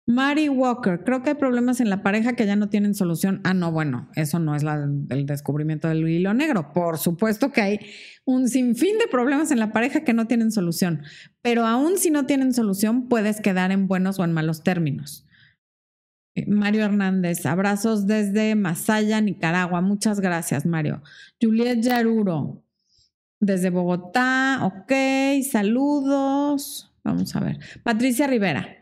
[0.07, 3.43] Mary Walker, creo que hay problemas en la pareja que ya no tienen solución.
[3.45, 4.65] Ah, no, bueno, eso no es
[5.11, 6.73] el descubrimiento del hilo negro.
[6.73, 7.81] Por supuesto que hay
[8.25, 11.03] un sinfín de problemas en la pareja que no tienen solución,
[11.43, 15.27] pero aún si no tienen solución, puedes quedar en buenos o en malos términos.
[16.35, 19.83] Eh, Mario Hernández, abrazos desde Masaya, Nicaragua.
[19.83, 21.03] Muchas gracias, Mario.
[21.43, 22.65] Juliet Yaruro,
[23.41, 26.93] desde Bogotá, ok, saludos.
[27.03, 27.59] Vamos a ver.
[27.83, 28.77] Patricia Rivera.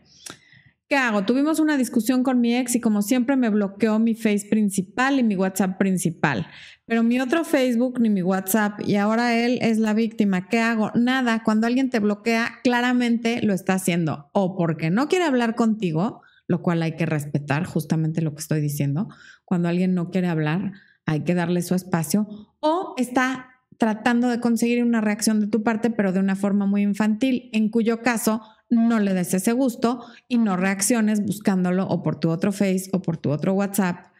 [0.89, 1.23] ¿Qué hago?
[1.23, 5.23] Tuvimos una discusión con mi ex y como siempre me bloqueó mi Face principal y
[5.23, 6.47] mi WhatsApp principal,
[6.87, 10.49] pero mi otro Facebook ni mi WhatsApp y ahora él es la víctima.
[10.49, 10.91] ¿Qué hago?
[10.95, 16.23] Nada, cuando alguien te bloquea, claramente lo está haciendo o porque no quiere hablar contigo,
[16.47, 19.09] lo cual hay que respetar, justamente lo que estoy diciendo.
[19.45, 20.71] Cuando alguien no quiere hablar,
[21.05, 22.27] hay que darle su espacio
[22.61, 26.83] o está tratando de conseguir una reacción de tu parte, pero de una forma muy
[26.83, 32.19] infantil, en cuyo caso no le des ese gusto y no reacciones buscándolo o por
[32.19, 34.11] tu otro Face o por tu otro WhatsApp,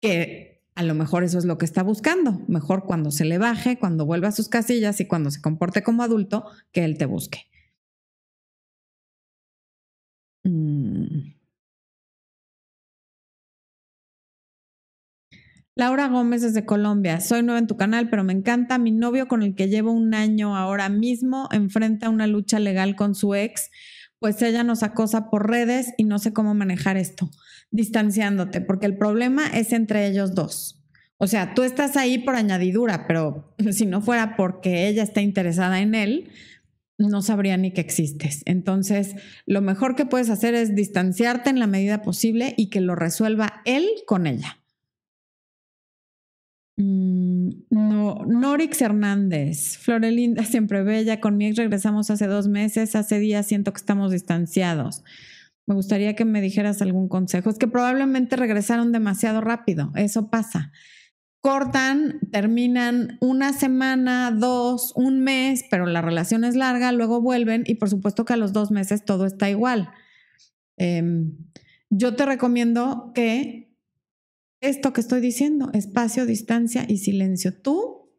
[0.00, 2.40] que a lo mejor eso es lo que está buscando.
[2.46, 6.04] Mejor cuando se le baje, cuando vuelva a sus casillas y cuando se comporte como
[6.04, 7.48] adulto, que él te busque.
[10.44, 11.31] Mm.
[15.74, 17.20] Laura Gómez desde Colombia.
[17.20, 18.76] Soy nueva en tu canal, pero me encanta.
[18.76, 23.14] Mi novio con el que llevo un año ahora mismo enfrenta una lucha legal con
[23.14, 23.70] su ex,
[24.18, 27.30] pues ella nos acosa por redes y no sé cómo manejar esto,
[27.70, 30.78] distanciándote, porque el problema es entre ellos dos.
[31.16, 35.80] O sea, tú estás ahí por añadidura, pero si no fuera porque ella está interesada
[35.80, 36.30] en él,
[36.98, 38.42] no sabría ni que existes.
[38.44, 42.94] Entonces, lo mejor que puedes hacer es distanciarte en la medida posible y que lo
[42.94, 44.61] resuelva él con ella.
[46.76, 53.18] Mm, no, Norix Hernández, Florelinda siempre bella, con mi ex regresamos hace dos meses, hace
[53.18, 55.04] días siento que estamos distanciados.
[55.66, 57.48] Me gustaría que me dijeras algún consejo.
[57.48, 60.72] Es que probablemente regresaron demasiado rápido, eso pasa.
[61.40, 67.76] Cortan, terminan una semana, dos, un mes, pero la relación es larga, luego vuelven y
[67.76, 69.90] por supuesto que a los dos meses todo está igual.
[70.76, 71.36] Em,
[71.90, 73.71] yo te recomiendo que
[74.62, 77.52] esto que estoy diciendo, espacio, distancia y silencio.
[77.52, 78.10] Tú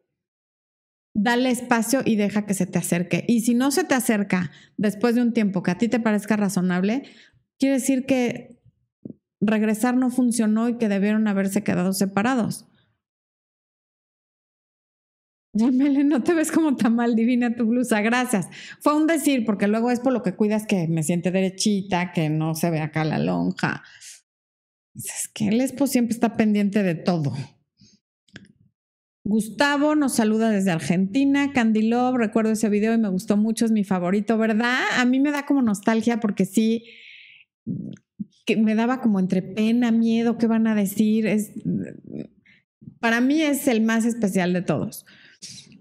[1.14, 3.24] dale espacio y deja que se te acerque.
[3.26, 6.36] Y si no se te acerca después de un tiempo que a ti te parezca
[6.36, 7.04] razonable,
[7.58, 8.60] quiere decir que
[9.40, 12.66] regresar no funcionó y que debieron haberse quedado separados.
[15.56, 18.48] Yamele, no te ves como tan mal divina tu blusa, gracias.
[18.80, 22.28] Fue un decir, porque luego es por lo que cuidas que me siente derechita, que
[22.28, 23.84] no se ve acá la lonja.
[24.94, 27.32] Es que el Expo siempre está pendiente de todo.
[29.26, 31.52] Gustavo nos saluda desde Argentina.
[31.52, 34.80] Candy Love, recuerdo ese video y me gustó mucho, es mi favorito, ¿verdad?
[34.98, 36.84] A mí me da como nostalgia porque sí,
[38.44, 41.26] que me daba como entre pena, miedo, ¿qué van a decir?
[41.26, 41.52] Es,
[43.00, 45.06] para mí es el más especial de todos.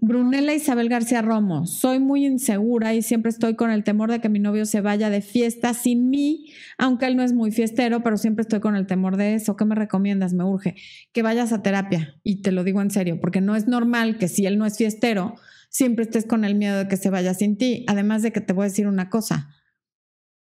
[0.06, 4.28] Brunella Isabel García Romo, soy muy insegura y siempre estoy con el temor de que
[4.28, 8.18] mi novio se vaya de fiesta sin mí, aunque él no es muy fiestero, pero
[8.18, 9.56] siempre estoy con el temor de eso.
[9.56, 10.34] ¿Qué me recomiendas?
[10.34, 10.76] Me urge
[11.14, 14.28] que vayas a terapia y te lo digo en serio, porque no es normal que
[14.28, 15.36] si él no es fiestero,
[15.70, 17.86] siempre estés con el miedo de que se vaya sin ti.
[17.88, 19.56] Además de que te voy a decir una cosa,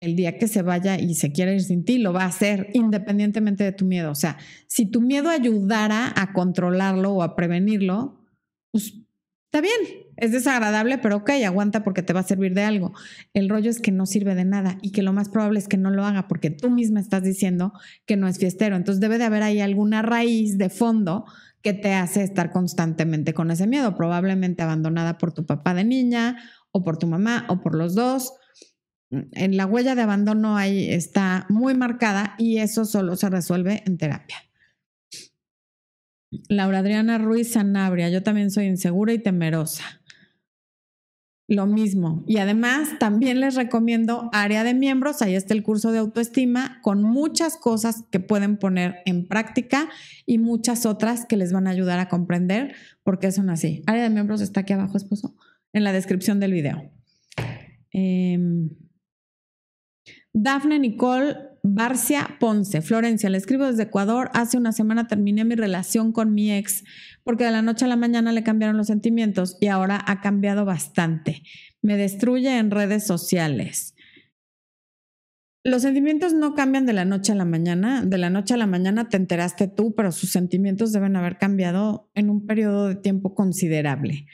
[0.02, 2.72] el día que se vaya y se quiera ir sin ti, lo va a hacer
[2.74, 4.12] independientemente de tu miedo.
[4.12, 4.38] O sea,
[4.68, 8.22] si tu miedo ayudara a controlarlo o a prevenirlo,
[8.72, 9.05] pues
[9.56, 12.92] Está bien, es desagradable, pero ok, aguanta porque te va a servir de algo.
[13.34, 15.78] El rollo es que no sirve de nada y que lo más probable es que
[15.78, 17.72] no lo haga porque tú misma estás diciendo
[18.06, 18.76] que no es fiestero.
[18.76, 21.24] Entonces debe de haber ahí alguna raíz de fondo
[21.62, 26.36] que te hace estar constantemente con ese miedo, probablemente abandonada por tu papá de niña
[26.72, 28.34] o por tu mamá o por los dos.
[29.10, 33.98] en la huella de abandono ahí está muy marcada y eso solo se resuelve en
[33.98, 34.36] terapia.
[36.50, 40.02] Laura Adriana Ruiz Sanabria, yo también soy insegura y temerosa.
[41.48, 42.24] Lo mismo.
[42.26, 47.04] Y además también les recomiendo área de miembros, ahí está el curso de autoestima con
[47.04, 49.88] muchas cosas que pueden poner en práctica
[50.26, 53.84] y muchas otras que les van a ayudar a comprender por qué son así.
[53.86, 55.36] Área de miembros está aquí abajo, esposo,
[55.72, 56.92] en la descripción del video.
[57.92, 58.72] Em,
[60.38, 64.30] Dafne Nicole Barcia Ponce, Florencia, le escribo desde Ecuador.
[64.34, 66.84] Hace una semana terminé mi relación con mi ex
[67.24, 70.66] porque de la noche a la mañana le cambiaron los sentimientos y ahora ha cambiado
[70.66, 71.42] bastante.
[71.82, 73.96] Me destruye en redes sociales.
[75.64, 78.04] Los sentimientos no cambian de la noche a la mañana.
[78.04, 82.12] De la noche a la mañana te enteraste tú, pero sus sentimientos deben haber cambiado
[82.14, 84.28] en un periodo de tiempo considerable.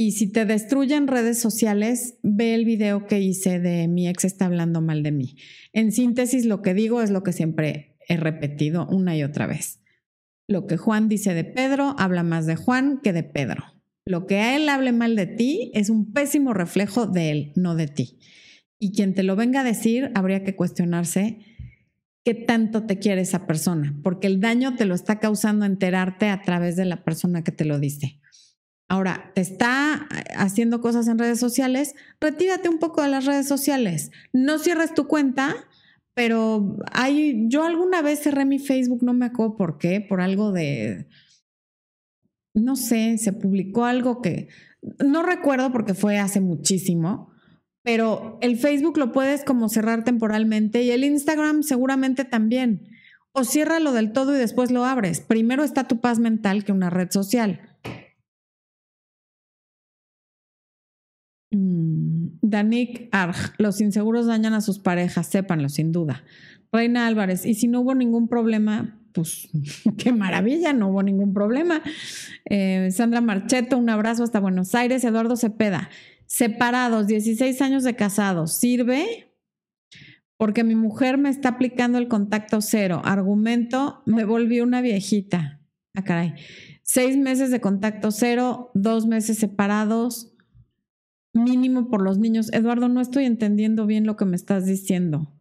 [0.00, 4.46] Y si te destruyen redes sociales, ve el video que hice de mi ex está
[4.46, 5.36] hablando mal de mí.
[5.74, 9.82] En síntesis, lo que digo es lo que siempre he repetido una y otra vez.
[10.48, 13.62] Lo que Juan dice de Pedro habla más de Juan que de Pedro.
[14.06, 17.74] Lo que a él hable mal de ti es un pésimo reflejo de él, no
[17.74, 18.20] de ti.
[18.78, 21.40] Y quien te lo venga a decir, habría que cuestionarse
[22.24, 26.40] qué tanto te quiere esa persona, porque el daño te lo está causando enterarte a
[26.40, 28.19] través de la persona que te lo dice.
[28.90, 34.10] Ahora, te está haciendo cosas en redes sociales, retírate un poco de las redes sociales.
[34.32, 35.54] No cierres tu cuenta,
[36.12, 40.50] pero hay, yo alguna vez cerré mi Facebook, no me acuerdo por qué, por algo
[40.50, 41.06] de,
[42.52, 44.48] no sé, se publicó algo que,
[44.98, 47.30] no recuerdo porque fue hace muchísimo,
[47.84, 52.88] pero el Facebook lo puedes como cerrar temporalmente y el Instagram seguramente también.
[53.30, 55.20] O ciérralo del todo y después lo abres.
[55.20, 57.69] Primero está tu paz mental que una red social.
[62.50, 66.24] Danik Arg, los inseguros dañan a sus parejas, sépanlo, sin duda.
[66.72, 69.48] Reina Álvarez, y si no hubo ningún problema, pues
[69.98, 71.82] qué maravilla, no hubo ningún problema.
[72.44, 75.04] Eh, Sandra Marcheto, un abrazo hasta Buenos Aires.
[75.04, 75.90] Eduardo Cepeda,
[76.26, 79.32] separados, 16 años de casados, ¿sirve?
[80.36, 83.02] Porque mi mujer me está aplicando el contacto cero.
[83.04, 85.60] Argumento, me volví una viejita.
[85.94, 86.34] Ah, caray.
[86.82, 90.29] Seis meses de contacto cero, dos meses separados,
[91.32, 92.52] mínimo por los niños.
[92.52, 95.32] Eduardo, no estoy entendiendo bien lo que me estás diciendo.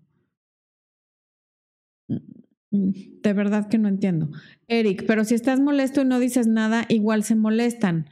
[2.72, 4.30] De verdad que no entiendo.
[4.68, 8.08] Eric, pero si estás molesto y no dices nada, igual se molestan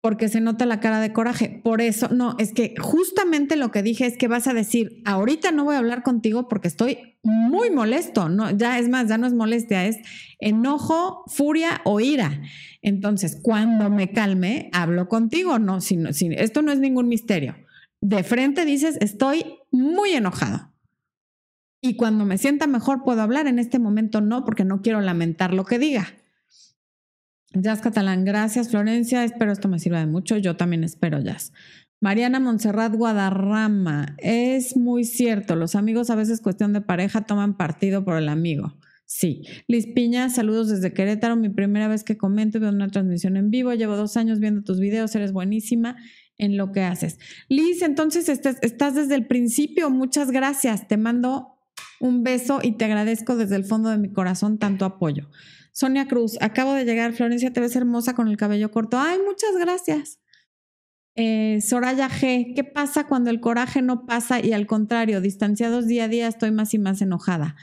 [0.00, 1.60] porque se nota la cara de coraje.
[1.64, 5.50] Por eso, no, es que justamente lo que dije es que vas a decir, ahorita
[5.50, 9.26] no voy a hablar contigo porque estoy muy molesto, no, ya es más, ya no
[9.26, 9.96] es molestia, es
[10.38, 12.40] enojo, furia o ira.
[12.82, 15.98] Entonces, cuando me calme, hablo contigo, no, si,
[16.36, 17.56] esto no es ningún misterio.
[18.00, 20.72] De frente dices, estoy muy enojado.
[21.80, 25.52] Y cuando me sienta mejor puedo hablar, en este momento no, porque no quiero lamentar
[25.52, 26.06] lo que diga.
[27.62, 31.52] Jazz Catalán, gracias Florencia, espero esto me sirva de mucho, yo también espero Jazz.
[32.00, 38.04] Mariana Montserrat Guadarrama, es muy cierto, los amigos a veces cuestión de pareja toman partido
[38.04, 38.76] por el amigo.
[39.08, 39.42] Sí.
[39.68, 43.72] Liz Piña, saludos desde Querétaro, mi primera vez que comento, veo una transmisión en vivo,
[43.72, 45.96] llevo dos años viendo tus videos, eres buenísima
[46.38, 47.18] en lo que haces.
[47.48, 51.56] Liz, entonces estás, estás desde el principio, muchas gracias, te mando
[52.00, 55.30] un beso y te agradezco desde el fondo de mi corazón tanto apoyo.
[55.76, 57.12] Sonia Cruz, acabo de llegar.
[57.12, 58.98] Florencia, te ves hermosa con el cabello corto.
[58.98, 60.18] Ay, muchas gracias.
[61.14, 66.04] Eh, Soraya G, ¿qué pasa cuando el coraje no pasa y al contrario, distanciados día
[66.04, 67.56] a día, estoy más y más enojada?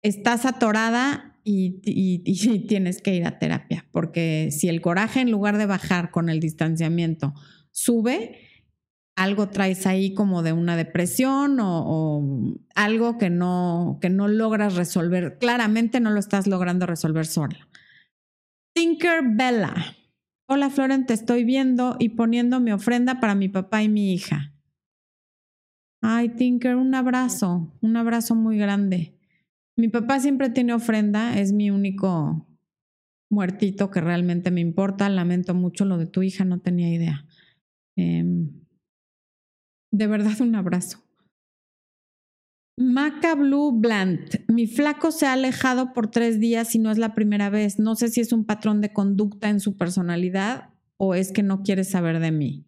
[0.00, 5.58] Estás atorada y, y tienes que ir a terapia, porque si el coraje en lugar
[5.58, 7.34] de bajar con el distanciamiento
[7.70, 8.45] sube,
[9.16, 15.38] algo traes ahí como de una depresión o, algo que no, que no logras resolver.
[15.38, 17.68] Claramente no lo estás logrando resolver sola.
[18.74, 19.74] Tinker Bella.
[20.48, 24.52] Hola Floren, te estoy viendo y poniendo mi ofrenda para mi papá y mi hija.
[26.02, 29.18] Ay, Tinker, un abrazo, un abrazo muy grande.
[29.76, 32.46] Mi papá siempre tiene ofrenda, es mi único
[33.30, 35.08] muertito que realmente me importa.
[35.08, 37.26] Lamento mucho lo de tu hija, no tenía idea.
[37.96, 38.65] Em,
[39.96, 41.02] de verdad, un abrazo.
[42.78, 44.48] Maca Blue Blant.
[44.48, 47.78] Mi flaco se ha alejado por tres días y no es la primera vez.
[47.78, 51.62] No sé si es un patrón de conducta en su personalidad o es que no
[51.62, 52.66] quiere saber de mí.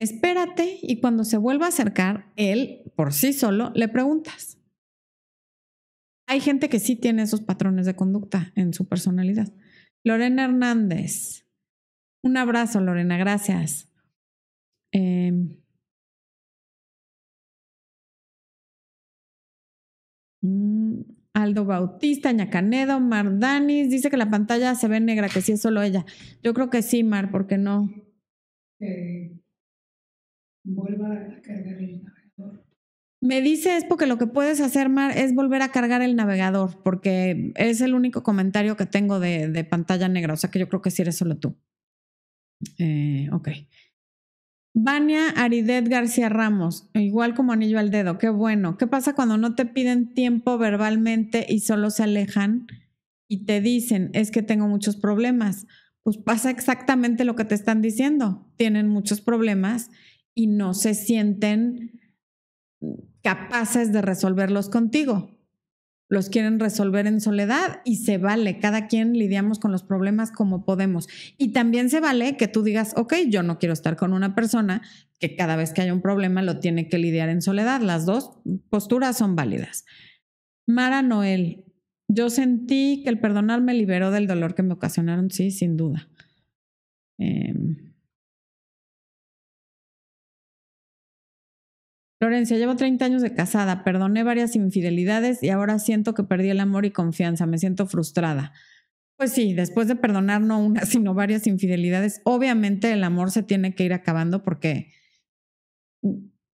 [0.00, 4.58] Espérate y cuando se vuelva a acercar, él por sí solo le preguntas.
[6.28, 9.52] Hay gente que sí tiene esos patrones de conducta en su personalidad.
[10.04, 11.46] Lorena Hernández.
[12.22, 13.88] Un abrazo, Lorena, gracias.
[14.94, 15.56] Em,
[20.40, 21.00] mm,
[21.34, 25.60] Aldo Bautista, Ñacanedo, Mar Danis, dice que la pantalla se ve negra, que sí es
[25.60, 26.04] solo ella.
[26.44, 27.90] Yo creo que sí, Mar, porque no.
[30.64, 32.64] Vuelva a cargar el navegador.
[33.20, 36.82] Me dice es porque lo que puedes hacer, Mar, es volver a cargar el navegador,
[36.84, 40.82] porque es el único comentario que tengo de, pantalla negra, o sea que yo creo
[40.82, 41.56] que sí eres solo tú.
[42.78, 43.48] Eh, ok.
[44.76, 48.76] Vania Aridet García Ramos, igual como anillo al dedo, qué bueno.
[48.76, 52.66] ¿Qué pasa cuando no te piden tiempo verbalmente y solo se alejan
[53.28, 55.68] y te dicen, es que tengo muchos problemas?
[56.02, 58.52] Pues pasa exactamente lo que te están diciendo.
[58.56, 59.90] Tienen muchos problemas
[60.34, 62.00] y no se sienten
[63.22, 65.33] capaces de resolverlos contigo
[66.08, 70.64] los quieren resolver en soledad y se vale, cada quien lidiamos con los problemas como
[70.64, 71.08] podemos.
[71.38, 74.82] Y también se vale que tú digas, ok, yo no quiero estar con una persona
[75.18, 77.80] que cada vez que haya un problema lo tiene que lidiar en soledad.
[77.80, 78.38] Las dos
[78.68, 79.84] posturas son válidas.
[80.66, 81.64] Mara Noel,
[82.08, 86.08] yo sentí que el perdonar me liberó del dolor que me ocasionaron, sí, sin duda.
[87.18, 87.54] Eh,
[92.24, 96.58] Florencia, llevo 30 años de casada, perdoné varias infidelidades y ahora siento que perdí el
[96.58, 98.54] amor y confianza, me siento frustrada.
[99.18, 103.74] Pues sí, después de perdonar no una, sino varias infidelidades, obviamente el amor se tiene
[103.74, 104.88] que ir acabando porque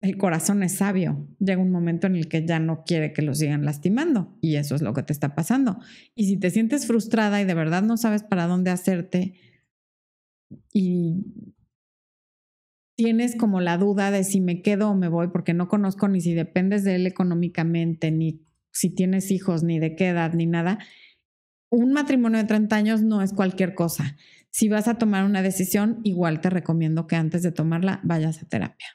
[0.01, 1.27] el corazón es sabio.
[1.39, 4.75] Llega un momento en el que ya no quiere que lo sigan lastimando y eso
[4.75, 5.79] es lo que te está pasando.
[6.13, 9.33] Y si te sientes frustrada y de verdad no sabes para dónde hacerte
[10.71, 11.54] y
[12.95, 16.21] tienes como la duda de si me quedo o me voy, porque no conozco ni
[16.21, 18.41] si dependes de él económicamente, ni
[18.71, 20.79] si tienes hijos, ni de qué edad, ni nada,
[21.69, 24.15] un matrimonio de 30 años no es cualquier cosa.
[24.49, 28.47] Si vas a tomar una decisión, igual te recomiendo que antes de tomarla vayas a
[28.47, 28.87] terapia.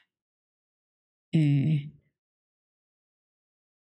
[1.31, 1.91] Eh,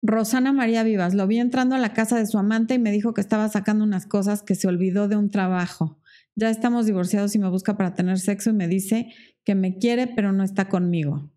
[0.03, 3.13] Rosana María Vivas, lo vi entrando a la casa de su amante y me dijo
[3.13, 6.00] que estaba sacando unas cosas que se olvidó de un trabajo.
[6.35, 9.13] Ya estamos divorciados y me busca para tener sexo y me dice
[9.43, 11.31] que me quiere pero no está conmigo.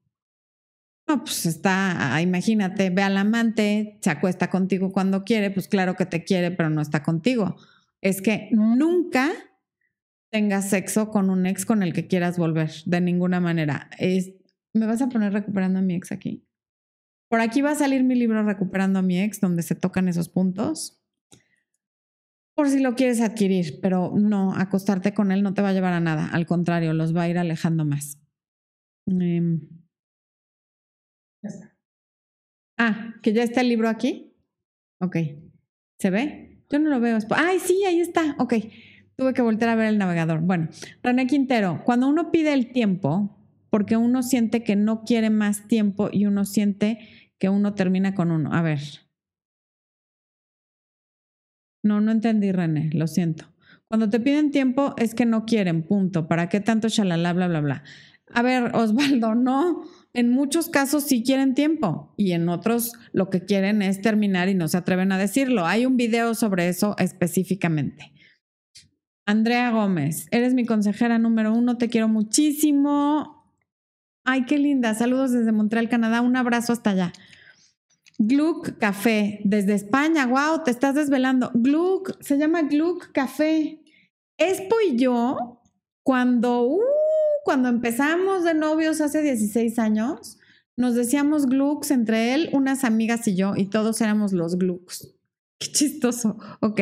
[1.06, 5.96] No, pues está, ah, imagínate, ve al amante, se acuesta contigo cuando quiere, pues claro
[5.96, 7.56] que te quiere pero no está contigo.
[8.00, 9.30] Es que nunca
[10.30, 13.90] tengas sexo con un ex con el que quieras volver, de ninguna manera.
[13.98, 14.32] Es,
[14.72, 16.46] ¿Me vas a poner recuperando a mi ex aquí?
[17.28, 20.28] Por aquí va a salir mi libro Recuperando a mi ex, donde se tocan esos
[20.28, 21.03] puntos
[22.54, 25.92] por si lo quieres adquirir, pero no, acostarte con él no te va a llevar
[25.92, 28.18] a nada, al contrario, los va a ir alejando más.
[29.06, 29.68] Em.
[32.78, 34.32] Ah, que ya está el libro aquí.
[35.00, 35.16] Ok.
[35.98, 36.62] ¿Se ve?
[36.70, 37.18] Yo no lo veo.
[37.30, 38.34] Ay, sí, ahí está.
[38.38, 38.54] Ok.
[39.16, 40.40] Tuve que volver a ver el navegador.
[40.40, 40.68] Bueno,
[41.02, 43.38] René Quintero, cuando uno pide el tiempo,
[43.70, 46.98] porque uno siente que no quiere más tiempo y uno siente
[47.38, 48.52] que uno termina con uno.
[48.52, 48.80] A ver,
[51.84, 53.46] no, no entendí, René, lo siento.
[53.88, 56.26] Cuando te piden tiempo es que no quieren, punto.
[56.26, 57.84] ¿Para qué tanto shalala, bla, bla, bla?
[58.32, 59.84] A ver, Osvaldo, no.
[60.12, 64.54] En muchos casos sí quieren tiempo y en otros lo que quieren es terminar y
[64.54, 65.66] no se atreven a decirlo.
[65.66, 68.12] Hay un video sobre eso específicamente.
[69.26, 73.44] Andrea Gómez, eres mi consejera número uno, te quiero muchísimo.
[74.24, 74.94] Ay, qué linda.
[74.94, 76.20] Saludos desde Montreal, Canadá.
[76.20, 77.12] Un abrazo hasta allá.
[78.18, 80.26] Gluck Café, desde España.
[80.26, 81.50] Wow, te estás desvelando.
[81.54, 83.80] Gluck, se llama Gluck Café.
[84.36, 85.60] Espo y yo,
[86.02, 86.80] cuando, uh,
[87.44, 90.38] cuando empezamos de novios hace 16 años,
[90.76, 95.14] nos decíamos Glucks entre él, unas amigas y yo, y todos éramos los Glucks.
[95.58, 96.36] Qué chistoso.
[96.60, 96.80] Ok.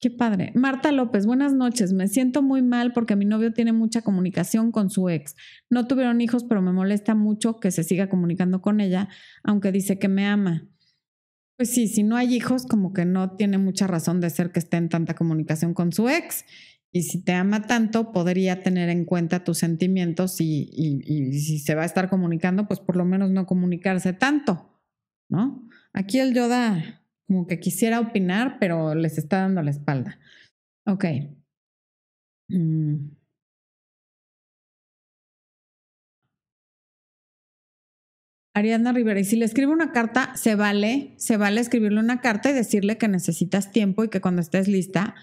[0.00, 0.50] Qué padre.
[0.54, 1.92] Marta López, buenas noches.
[1.92, 5.36] Me siento muy mal porque mi novio tiene mucha comunicación con su ex.
[5.68, 9.10] No tuvieron hijos, pero me molesta mucho que se siga comunicando con ella,
[9.44, 10.66] aunque dice que me ama.
[11.58, 14.60] Pues sí, si no hay hijos, como que no tiene mucha razón de ser que
[14.60, 16.46] esté en tanta comunicación con su ex.
[16.90, 20.70] Y si te ama tanto, podría tener en cuenta tus sentimientos y,
[21.32, 24.80] si se va a estar comunicando, pues por lo menos no comunicarse tanto,
[25.28, 25.68] ¿no?
[25.92, 26.99] Aquí el Yoda
[27.30, 30.18] como que quisiera opinar, pero les está dando la espalda.
[30.84, 31.04] Ok.
[32.48, 33.10] Mm.
[38.52, 42.50] Ariadna Rivera, y si le escribe una carta, se vale, se vale escribirle una carta
[42.50, 45.14] y decirle que necesitas tiempo y que cuando estés lista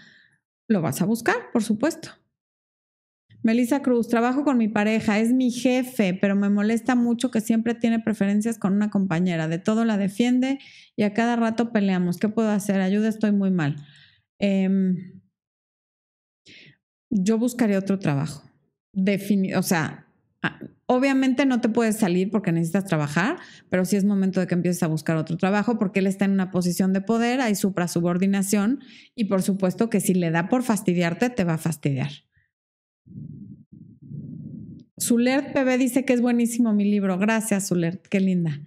[0.70, 2.12] lo vas a buscar, por supuesto.
[3.44, 7.76] Melissa Cruz, trabajo con mi pareja, es mi jefe, pero me molesta mucho que siempre
[7.76, 9.48] tiene preferencias con una compañera.
[9.48, 10.60] De todo la defiende
[10.96, 12.18] y a cada rato peleamos.
[12.18, 12.82] ¿Qué puedo hacer?
[12.82, 13.76] Ayuda, estoy muy mal.
[14.40, 15.22] Em,
[17.10, 18.44] yo buscaría otro trabajo.
[19.56, 20.08] o sea,
[20.90, 23.38] Obviamente no te puedes salir porque necesitas trabajar,
[23.70, 26.32] pero sí es momento de que empieces a buscar otro trabajo porque él está en
[26.32, 28.80] una posición de poder, hay supra-subordinación
[29.14, 32.26] y por supuesto que si le da por fastidiarte, te va a fastidiar.
[35.00, 37.18] Zulert PB dice que es buenísimo mi libro.
[37.18, 38.62] Gracias, Zulert, qué linda.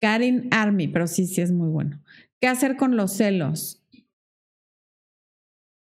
[0.00, 2.02] Karin Army, pero sí, sí es muy bueno.
[2.40, 3.82] ¿Qué hacer con los celos?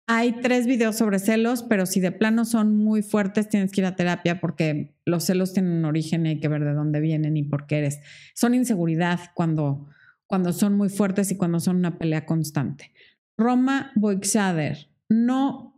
[0.08, 3.86] Hay tres videos sobre celos, pero si de plano son muy fuertes, tienes que ir
[3.86, 7.38] a terapia porque los celos tienen un origen y hay que ver de dónde vienen
[7.38, 8.02] y por qué eres.
[8.36, 9.88] Son inseguridad cuando,
[10.28, 12.92] cuando son muy fuertes y cuando son una pelea constante.
[13.38, 15.71] Roma Boixader, no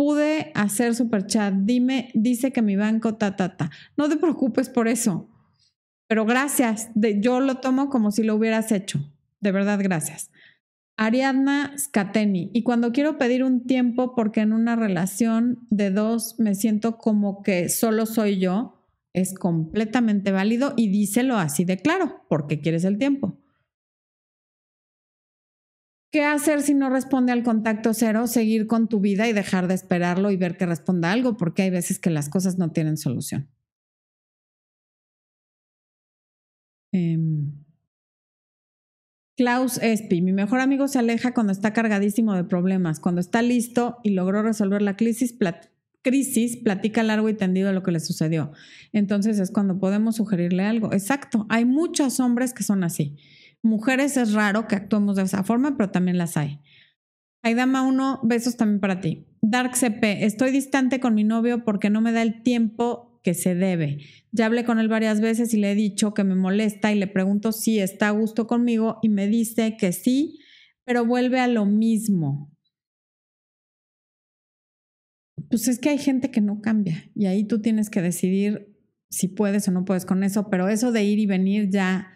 [0.00, 1.52] pude hacer super chat.
[1.52, 3.70] Dime, dice que mi banco ta ta ta.
[3.98, 5.28] No te preocupes por eso.
[6.08, 6.88] Pero gracias.
[6.94, 8.98] yo lo tomo como si lo hubieras hecho.
[9.40, 10.30] De verdad, gracias.
[10.96, 12.50] Ariadna Scateni.
[12.54, 17.42] Y cuando quiero pedir un tiempo porque en una relación de dos me siento como
[17.42, 22.96] que solo soy yo, es completamente válido y díselo así de claro, porque quieres el
[22.96, 23.36] tiempo.
[26.12, 28.26] ¿Qué hacer si no responde al contacto cero?
[28.26, 31.70] Seguir con tu vida y dejar de esperarlo y ver que responda algo, porque hay
[31.70, 33.48] veces que las cosas no tienen solución.
[36.92, 37.52] Em,
[39.36, 43.00] Klaus Espi, mi mejor amigo se aleja cuando está cargadísimo de problemas.
[43.00, 45.34] Cuando está listo y logró resolver la crisis,
[46.02, 48.52] crisis, platica largo y tendido lo que le sucedió.
[48.92, 50.92] Entonces es cuando podemos sugerirle algo.
[50.92, 53.16] Exacto, hay muchos hombres que son así.
[53.62, 56.60] Mujeres es raro que actuemos de esa forma, pero también las hay.
[57.42, 59.26] Aidama 1, besos también para ti.
[59.42, 63.54] Dark CP, estoy distante con mi novio porque no me da el tiempo que se
[63.54, 63.98] debe.
[64.32, 67.06] Ya hablé con él varias veces y le he dicho que me molesta y le
[67.06, 70.38] pregunto si está a gusto conmigo y me dice que sí,
[70.84, 72.50] pero vuelve a lo mismo.
[75.48, 78.76] Pues es que hay gente que no cambia y ahí tú tienes que decidir
[79.10, 82.12] si puedes o no puedes con eso, pero eso de ir y venir ya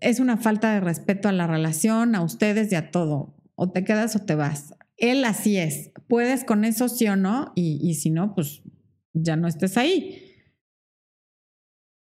[0.00, 3.34] es una falta de respeto a la relación, a ustedes y a todo.
[3.54, 4.74] O te quedas o te vas.
[4.96, 5.92] Él así es.
[6.08, 8.62] Puedes con eso sí o no y, y si no, pues
[9.12, 10.20] ya no estés ahí.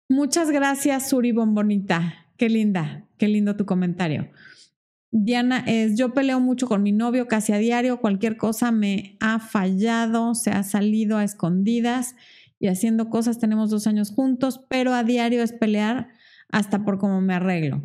[0.10, 2.28] Muchas gracias, Suri Bombonita.
[2.38, 4.30] Qué linda, qué lindo tu comentario.
[5.16, 9.38] Diana es, yo peleo mucho con mi novio casi a diario, cualquier cosa me ha
[9.38, 12.16] fallado, se ha salido a escondidas
[12.60, 16.08] y haciendo cosas, tenemos dos años juntos, pero a diario es pelear
[16.54, 17.82] hasta por cómo me arreglo.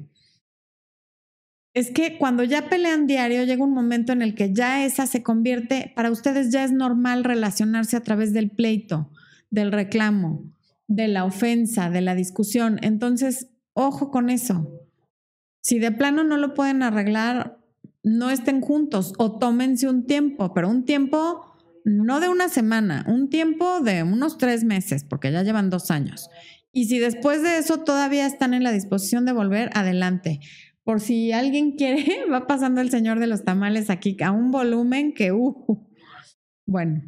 [1.74, 5.22] Es que cuando ya pelean diario llega un momento en el que ya esa se
[5.22, 9.10] convierte, para ustedes ya es normal relacionarse a través del pleito,
[9.50, 10.44] del reclamo,
[10.86, 12.78] de la ofensa, de la discusión.
[12.82, 14.70] Entonces, ojo con eso.
[15.62, 17.58] Si de plano no lo pueden arreglar,
[18.02, 23.30] no estén juntos o tómense un tiempo, pero un tiempo no de una semana, un
[23.30, 26.28] tiempo de unos tres meses, porque ya llevan dos años.
[26.72, 30.40] Y si después de eso todavía están en la disposición de volver, adelante.
[30.84, 35.12] Por si alguien quiere, va pasando el señor de los tamales aquí a un volumen
[35.12, 35.86] que, uh,
[36.66, 37.02] bueno,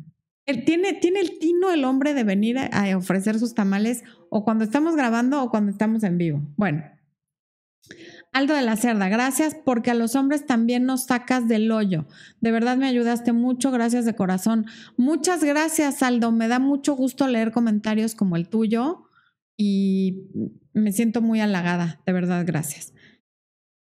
[0.64, 4.96] tiene, tiene el tino el hombre de venir a, ofrecer sus tamales o cuando estamos
[4.96, 6.42] grabando o cuando estamos en vivo.
[6.56, 6.82] Bueno,
[8.32, 12.06] Aldo de la Cerda, gracias porque a los hombres también nos sacas del hoyo.
[12.40, 14.66] De verdad me ayudaste mucho, gracias de corazón.
[14.96, 16.30] Muchas gracias, Aldo.
[16.32, 19.09] Me da mucho gusto leer comentarios como el tuyo
[19.62, 20.30] y
[20.72, 22.00] me siento muy halagada.
[22.06, 22.94] De verdad, gracias.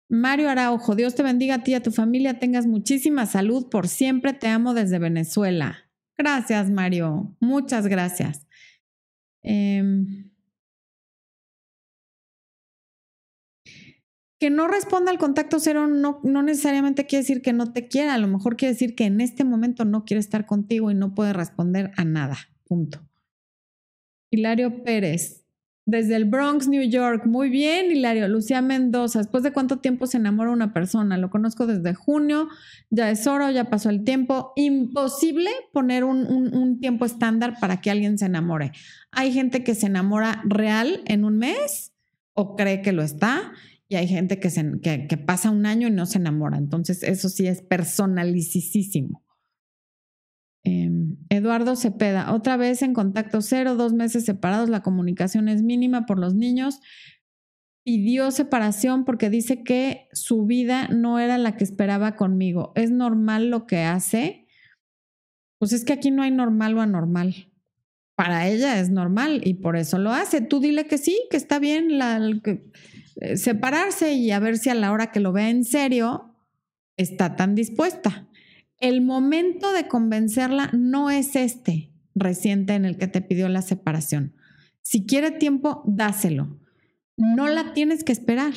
[0.09, 3.87] Mario Araujo, Dios te bendiga a ti y a tu familia, tengas muchísima salud por
[3.87, 5.89] siempre, te amo desde Venezuela.
[6.19, 8.49] Gracias, Mario, muchas gracias.
[9.45, 10.33] Em,
[14.41, 18.15] que no responda al contacto cero no, no, necesariamente quiere decir que no te quiera,
[18.15, 21.15] a lo mejor quiere decir que en este momento no quiere estar contigo y no
[21.15, 22.39] puede responder a nada.
[22.65, 23.07] Punto.
[24.33, 25.40] Hilario Pérez,
[25.91, 27.27] desde el Bronx, New York.
[27.27, 28.29] Muy bien, Hilario.
[28.29, 29.19] Lucía Mendoza.
[29.19, 31.19] ¿Después de cuánto tiempo se enamora una persona?
[31.19, 32.49] Lo conozco desde junio.
[32.91, 34.53] Ya es hora, ya pasó el tiempo.
[34.55, 38.71] Imposible poner un, tiempo estándar para que alguien se enamore.
[39.11, 41.93] Hay gente que se enamora real en un mes
[42.35, 43.53] o cree que lo está.
[43.89, 46.57] Y hay gente que pasa un año y no se enamora.
[46.57, 49.25] Entonces, eso sí es personalicísimo.
[50.63, 56.07] Em, Eduardo Cepeda, otra vez en contacto cero, dos meses separados, la comunicación es mínima
[56.07, 56.81] por los niños.
[57.83, 62.73] Pidió separación porque dice que su vida no era la que esperaba conmigo.
[62.75, 64.47] ¿Es normal lo que hace?
[65.59, 67.51] Pues es que aquí no hay normal o anormal.
[68.17, 70.43] Para ella es normal y por eso lo hace.
[70.43, 72.21] Tú dile que sí, que está bien la,
[73.21, 76.35] eh, separarse y a ver si a la hora que lo vea en serio
[76.99, 78.30] está tan dispuesta.
[78.81, 84.35] El momento de convencerla no es este reciente en el que te pidió la separación.
[84.81, 86.59] Si quiere tiempo, dáselo.
[87.19, 88.55] No la tienes que esperar.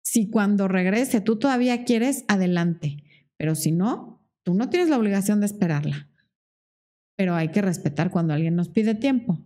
[0.00, 3.04] Si cuando regrese tú todavía quieres, adelante.
[3.36, 6.08] Pero si no, tú no tienes la obligación de esperarla.
[7.14, 9.38] Pero hay que respetar cuando alguien nos pide tiempo.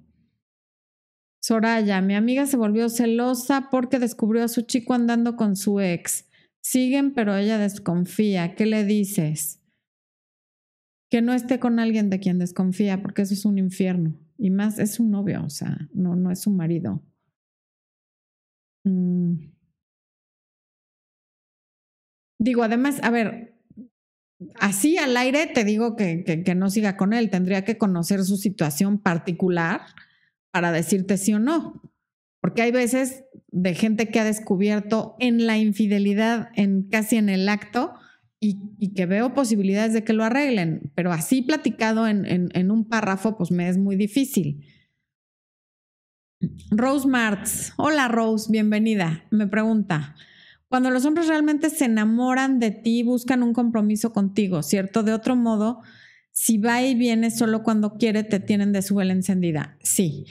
[1.41, 6.27] Soraya, mi amiga se volvió celosa porque descubrió a su chico andando con su ex.
[6.61, 8.55] Siguen, pero ella desconfía.
[8.55, 9.62] ¿Qué le dices?
[11.13, 14.15] Que no esté con alguien de quien desconfía, porque eso es un infierno.
[14.39, 17.03] Y más, es su novio, o sea, no, no es su marido.
[18.85, 19.53] Mm.
[22.39, 23.61] Digo, además, a ver,
[24.59, 27.29] así al aire te digo que, que, no siga con él.
[27.29, 29.83] Tendría que conocer su situación particular
[30.51, 31.83] para decirte sí o no.
[32.41, 37.51] Porque hay veces de gente que ha descubierto en la infidelidad, en casi en el
[37.51, 37.93] acto,
[38.45, 43.53] y, que veo posibilidades de que lo arreglen, pero así platicado en, un párrafo, pues
[43.53, 44.67] me es muy difícil.
[46.73, 49.25] Rose Martz, hola Rose, bienvenida.
[49.31, 50.17] Me pregunta,
[50.67, 55.05] cuando los hombres realmente se enamoran de ti, buscan un compromiso contigo, ¿cierto?
[55.05, 55.81] De otro modo,
[56.33, 59.77] si va y viene solo cuando quiere, te tienen de su vela encendida.
[59.85, 60.27] Sí.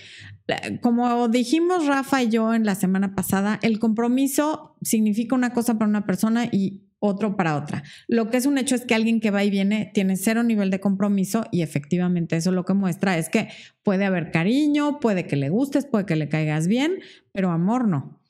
[0.82, 5.88] Como dijimos Rafa y yo en la semana pasada, el compromiso significa una cosa para
[5.88, 7.84] una persona y otro para otra.
[8.08, 10.70] Lo que es un hecho es que alguien que va y viene tiene cero nivel
[10.70, 13.50] de compromiso y efectivamente eso lo que muestra es que
[13.84, 17.00] puede haber cariño, puede que le gustes, puede que le caigas bien,
[17.34, 18.22] pero amor no.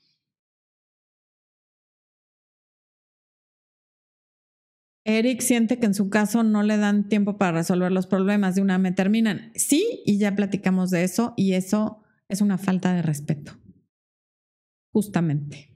[5.04, 8.62] Eric siente que en su caso no le dan tiempo para resolver los problemas de
[8.62, 9.52] una me terminan.
[9.56, 13.54] Sí, y ya platicamos de eso y eso es una falta de respeto.
[14.94, 15.71] Justamente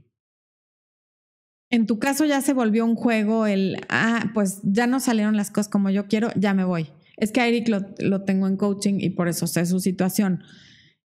[1.70, 5.52] en tu caso ya se volvió un juego el, ah, pues ya no salieron las
[5.52, 6.90] cosas como yo quiero, ya me voy.
[7.18, 10.44] Es que a Eric lo, lo tengo en coaching y por eso sé su situación.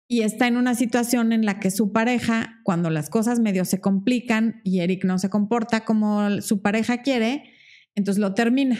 [0.08, 3.80] Y está en una situación en la que su pareja, cuando las cosas medio se
[3.80, 7.50] complican y Eric no se comporta como su pareja quiere,
[7.96, 8.78] entonces lo termina.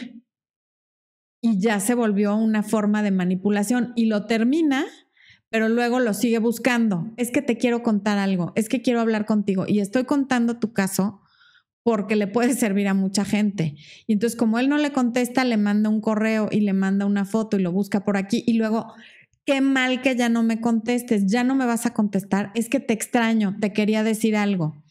[1.42, 4.84] Y ya se volvió una forma de manipulación y lo termina,
[5.50, 7.12] pero luego lo sigue buscando.
[7.16, 10.72] Es que te quiero contar algo, es que quiero hablar contigo y estoy contando tu
[10.72, 11.22] caso
[11.86, 13.76] porque le puede servir a mucha gente.
[14.08, 17.24] Y entonces como él no le contesta, le manda un correo y le manda una
[17.24, 18.92] foto y lo busca por aquí y luego,
[19.44, 22.80] qué mal que ya no me contestes, ya no me vas a contestar, es que
[22.80, 24.82] te extraño, te quería decir algo.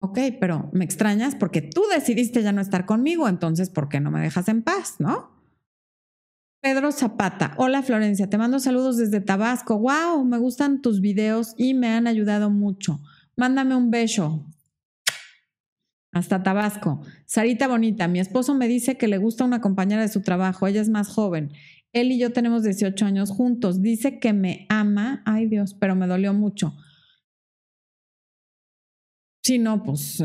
[0.00, 4.12] Ok, pero me extrañas porque tú decidiste ya no estar conmigo, entonces, ¿por qué no
[4.12, 5.32] me dejas en paz, no?
[6.62, 9.76] Pedro Zapata, hola Florencia, te mando saludos desde Tabasco.
[9.80, 13.00] Wow, me gustan tus videos y me han ayudado mucho.
[13.34, 14.46] Mándame un beso
[16.18, 17.00] hasta Tabasco.
[17.24, 20.80] Sarita Bonita, mi esposo me dice que le gusta una compañera de su trabajo, ella
[20.80, 21.52] es más joven.
[21.92, 23.80] Él y yo tenemos 18 años juntos.
[23.80, 25.22] Dice que me ama.
[25.24, 26.76] Ay Dios, pero me dolió mucho.
[29.42, 30.22] Si no, pues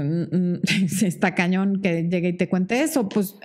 [1.01, 3.07] está cañón que llegue y te cuente eso.
[3.07, 3.35] Pues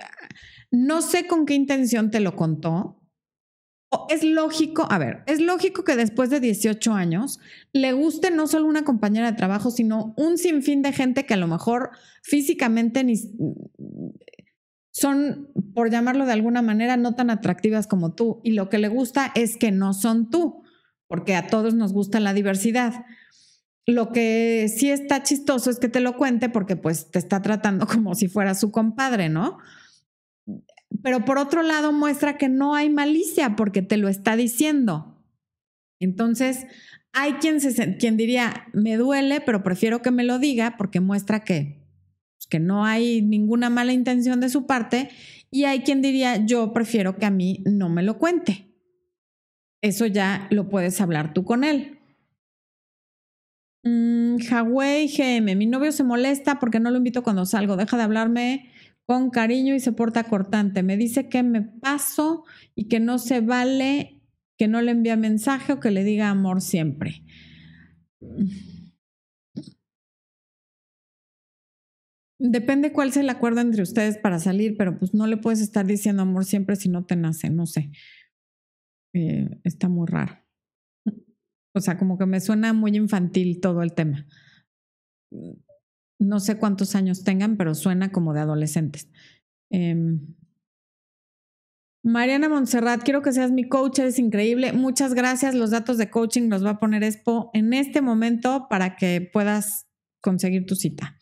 [0.71, 2.98] no sé con qué intención te lo contó
[4.09, 7.39] es lógico, a ver, es lógico que después de 18 años
[7.73, 11.37] le guste no solo una compañera de trabajo, sino un sinfín de gente que a
[11.37, 13.15] lo mejor físicamente ni
[14.91, 18.41] son, por llamarlo de alguna manera, no tan atractivas como tú.
[18.43, 20.63] Y lo que le gusta es que no son tú,
[21.07, 23.05] porque a todos nos gusta la diversidad.
[23.85, 27.87] Lo que sí está chistoso es que te lo cuente porque pues te está tratando
[27.87, 29.57] como si fuera su compadre, ¿no?
[31.03, 35.15] Pero por otro lado muestra que no hay malicia porque te lo está diciendo.
[35.99, 36.65] Entonces,
[37.13, 41.43] hay quien, se, quien diría, me duele, pero prefiero que me lo diga porque muestra
[41.43, 41.85] que,
[42.37, 45.09] pues, que no hay ninguna mala intención de su parte.
[45.51, 48.67] Y hay quien diría, yo prefiero que a mí no me lo cuente.
[49.81, 51.99] Eso ya lo puedes hablar tú con él.
[53.83, 58.03] Mm, Huawei GM, mi novio se molesta porque no lo invito cuando salgo, deja de
[58.03, 58.71] hablarme
[59.09, 60.83] con cariño y se porta cortante.
[60.83, 62.43] Me dice que me paso
[62.75, 64.21] y que no se vale
[64.55, 67.23] que no le envíe mensaje o que le diga amor siempre.
[72.37, 75.87] Depende cuál sea el acuerdo entre ustedes para salir, pero pues no le puedes estar
[75.87, 77.89] diciendo amor siempre si no te nace, no sé.
[79.15, 80.37] Eh, está muy raro.
[81.73, 84.27] O sea, como que me suena muy infantil todo el tema
[86.19, 89.09] no sé cuántos años tengan, pero suena como de adolescentes.
[89.71, 90.35] Em,
[92.03, 94.73] Mariana Montserrat, quiero que seas mi coach, es increíble.
[94.73, 95.55] Muchas gracias.
[95.55, 99.87] Los datos de coaching los va a poner Expo en este momento para que puedas
[100.21, 101.17] conseguir tu cita.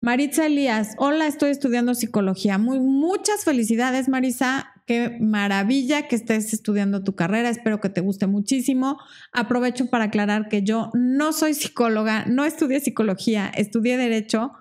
[0.00, 2.56] Maritza Elías, hola, estoy estudiando psicología.
[2.56, 4.72] Muchas felicidades, Marisa.
[4.88, 7.50] Qué maravilla que estés estudiando tu carrera.
[7.50, 8.96] Espero que te guste muchísimo.
[9.34, 14.52] Aprovecho para aclarar que yo no soy psicóloga, no estudié psicología, estudié derecho,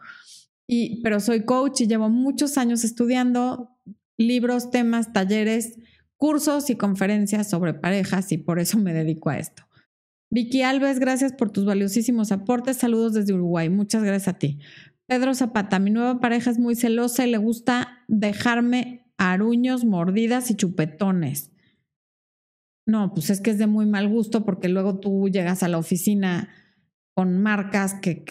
[0.67, 3.69] y, pero soy coach y llevo muchos años estudiando
[4.17, 5.79] libros, temas, talleres,
[6.17, 9.63] cursos y conferencias sobre parejas y por eso me dedico a esto.
[10.29, 12.75] Vicky Alves, gracias por tus valiosísimos aportes.
[12.75, 13.69] Saludos desde Uruguay.
[13.69, 14.59] Muchas gracias a ti.
[15.05, 20.55] Pedro Zapata, mi nueva pareja es muy celosa y le gusta dejarme aruños, mordidas y
[20.55, 21.51] chupetones.
[22.85, 25.77] No, pues es que es de muy mal gusto porque luego tú llegas a la
[25.77, 26.49] oficina
[27.13, 28.23] con marcas que,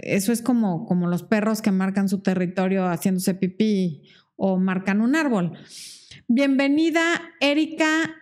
[0.00, 4.02] eso es como, como los perros que marcan su territorio haciéndose pipí
[4.34, 5.52] o marcan un árbol.
[6.28, 7.02] Bienvenida,
[7.40, 8.16] Erika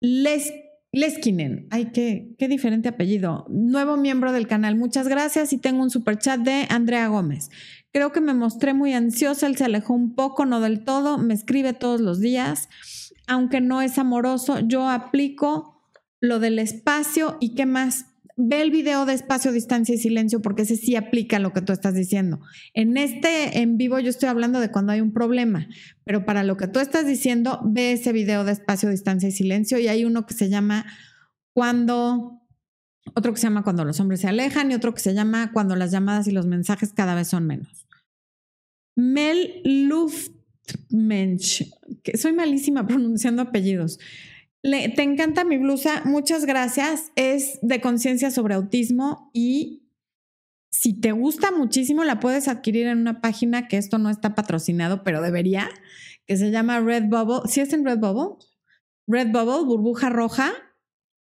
[0.00, 0.52] Les
[0.92, 1.66] Leskinen.
[1.70, 3.46] Ay, qué, qué diferente apellido.
[3.48, 4.76] Nuevo miembro del canal.
[4.76, 7.50] Muchas gracias y tengo un super chat de Andrea Gómez.
[7.92, 11.34] Creo que me mostré muy ansiosa, él se alejó un poco, no del todo, me
[11.34, 12.68] escribe todos los días.
[13.26, 15.72] Aunque no es amoroso, yo aplico
[16.20, 20.62] lo del espacio y qué más ve el video de espacio, distancia y silencio porque
[20.62, 22.40] ese sí aplica lo que tú estás diciendo.
[22.74, 25.68] En este en vivo yo estoy hablando de cuando hay un problema,
[26.04, 29.78] pero para lo que tú estás diciendo, ve ese video de espacio, distancia y silencio
[29.78, 30.86] y hay uno que se llama
[31.52, 32.40] cuando,
[33.14, 35.76] otro que se llama cuando los hombres se alejan y otro que se llama cuando
[35.76, 37.81] las llamadas y los mensajes cada vez son menos.
[38.94, 40.32] Mel Luftmensch,
[42.02, 43.98] que soy malísima pronunciando apellidos
[44.62, 47.12] te encanta mi blusa, muchas gracias.
[47.16, 49.88] Es de conciencia sobre autismo y
[50.70, 55.02] si te gusta muchísimo la puedes adquirir en una página que esto no está patrocinado,
[55.02, 55.68] pero debería,
[56.26, 57.48] que se llama Redbubble.
[57.48, 58.36] ¿Sí es en Redbubble?
[59.06, 60.52] Redbubble, burbuja roja,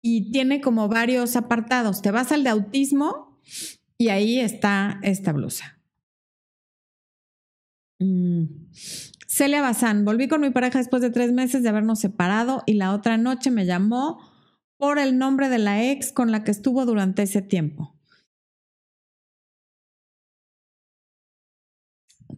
[0.03, 2.01] y tiene como varios apartados.
[2.01, 3.41] Te vas al de autismo
[3.99, 5.76] y ahí está esta blusa.
[7.99, 8.45] Mm.
[9.27, 12.93] Celia Bazán, volví con mi pareja después de tres meses de habernos separado y la
[12.93, 14.19] otra noche me llamó
[14.79, 17.97] por el nombre de la ex con la que estuvo durante ese tiempo.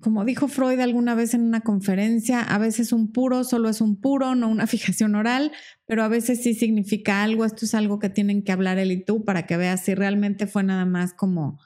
[0.01, 4.01] Como dijo Freud alguna vez en una conferencia, a veces un puro solo es un
[4.01, 5.53] puro, no una fijación oral,
[5.87, 7.45] pero a veces sí significa algo.
[7.45, 10.47] Esto es algo que tienen que hablar él y tú para que veas si realmente
[10.47, 11.59] fue nada más como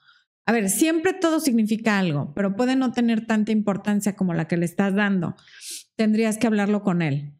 [0.45, 4.57] a ver, siempre todo significa algo, pero puede no tener tanta importancia como la que
[4.57, 5.37] le estás dando.
[5.97, 7.33] Tendrías que hablarlo con él.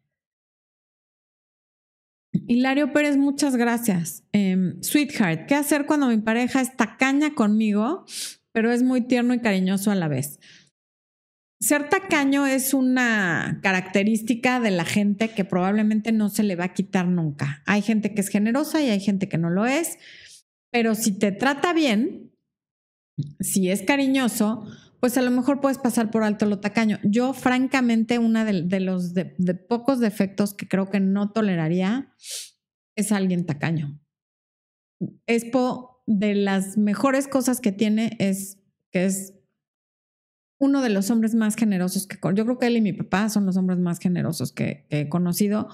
[2.47, 4.23] Hilario Pérez, muchas gracias.
[4.31, 8.05] Em, sweetheart, ¿qué hacer cuando mi pareja está caña conmigo,
[8.51, 10.39] pero es muy tierno y cariñoso a la vez?
[11.59, 16.73] Ser tacaño es una característica de la gente que probablemente no se le va a
[16.73, 17.63] quitar nunca.
[17.65, 19.97] Hay gente que es generosa y hay gente que no lo es,
[20.71, 22.32] pero si te trata bien,
[23.39, 24.65] si es cariñoso,
[24.99, 26.99] pues a lo mejor puedes pasar por alto lo tacaño.
[27.03, 29.25] Yo, francamente, una de, los de,
[29.67, 32.13] pocos defectos que creo que no toleraría
[32.95, 33.99] es alguien tacaño.
[35.27, 38.59] Expo, de las mejores cosas que tiene es
[38.91, 39.33] que es
[40.59, 43.45] uno de los hombres más generosos que yo creo que él y mi papá son
[43.45, 45.67] los hombres más generosos que, que he conocido,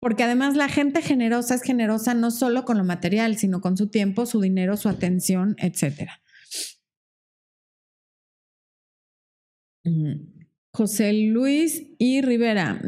[0.00, 3.88] porque además la gente generosa es generosa no solo con lo material, sino con su
[3.88, 6.20] tiempo, su dinero, su atención, etcétera.
[10.72, 12.80] José Luis y Rivera.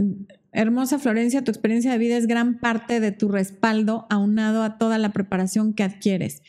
[0.53, 4.99] Hermosa Florencia, tu experiencia de vida es gran parte de tu respaldo aunado a toda
[4.99, 6.43] la preparación que adquieres.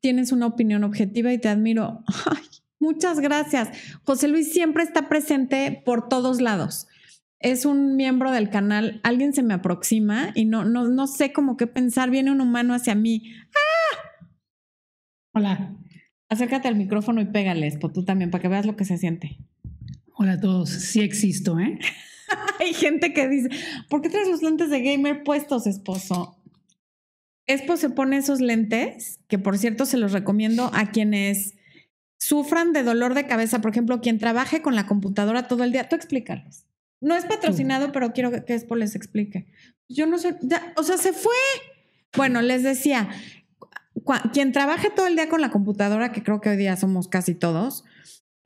[0.00, 2.02] Tienes una opinión objetiva y te admiro.
[2.80, 3.70] muchas gracias.
[4.02, 6.88] José Luis siempre está presente por todos lados.
[7.38, 9.00] Es un miembro del canal.
[9.04, 12.10] Alguien se me aproxima y no, no, no sé cómo qué pensar.
[12.10, 13.32] Viene un humano hacia mí.
[13.54, 14.18] ¡Ah!
[15.34, 15.76] Hola.
[16.28, 19.38] Acércate al micrófono y pégales, tú también, para que veas lo que se siente.
[20.18, 21.78] Hola a todos, sí existo, ¿eh?
[22.60, 23.50] Hay gente que dice,
[23.90, 26.38] ¿por qué traes los lentes de gamer puestos, esposo?
[27.46, 31.54] Espo se pone esos lentes, que por cierto se los recomiendo a quienes
[32.18, 35.88] sufran de dolor de cabeza, por ejemplo, quien trabaje con la computadora todo el día.
[35.88, 36.66] Tú explícales.
[37.00, 39.46] No es patrocinado, pero quiero que, Espo les explique.
[39.86, 41.34] Yo no sé, ya, o sea, se fue.
[42.16, 43.10] Bueno, les decía,
[44.32, 47.34] quien trabaje todo el día con la computadora, que creo que hoy día somos casi
[47.34, 47.84] todos,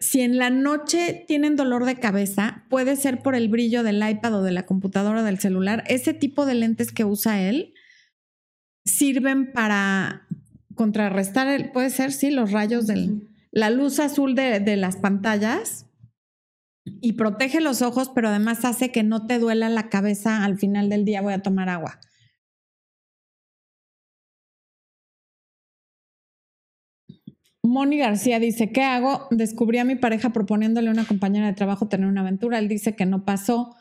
[0.01, 4.37] si en la noche tienen dolor de cabeza, puede ser por el brillo del iPad
[4.37, 5.85] o de la computadora o del celular.
[5.87, 7.75] Ese tipo de lentes que usa él
[8.87, 10.27] sirven para
[10.75, 13.21] contrarrestar, puede ser, sí, los rayos de
[13.53, 15.85] la luz azul de, de las pantallas
[17.03, 20.89] y protege los ojos, pero además hace que no te duela la cabeza al final
[20.89, 21.21] del día.
[21.21, 22.01] Voy a tomar agua.
[27.71, 29.29] Moni García dice, ¿qué hago?
[29.31, 32.59] Descubrí a mi pareja proponiéndole a una compañera de trabajo tener una aventura.
[32.59, 33.77] Él dice que no pasó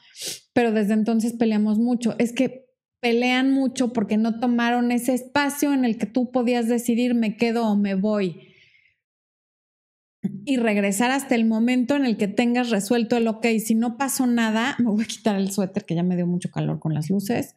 [0.53, 2.15] pero desde entonces peleamos mucho.
[2.19, 2.67] Es que
[2.99, 7.65] pelean mucho porque no tomaron ese espacio en el que tú podías decidir me quedo
[7.65, 8.41] o me voy.
[10.43, 13.45] Y regresar hasta el momento en el que tengas resuelto el ok.
[13.65, 16.51] Si no pasó nada, me voy a quitar el suéter que ya me dio mucho
[16.51, 17.55] calor con las luces.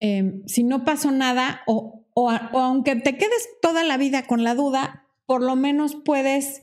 [0.00, 4.54] Em, si no pasó nada o, o aunque te quedes toda la vida con la
[4.54, 6.62] duda, por lo menos puedes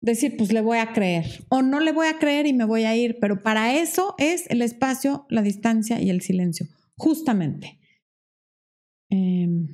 [0.00, 2.84] decir, pues le voy a creer o no le voy a creer y me voy
[2.84, 6.66] a ir, pero para eso es el espacio, la distancia y el silencio,
[6.96, 7.78] justamente.
[9.10, 9.68] Em,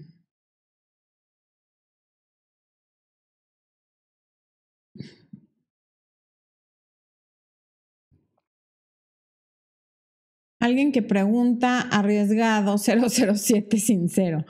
[10.61, 14.45] alguien que pregunta arriesgado 007 sincero.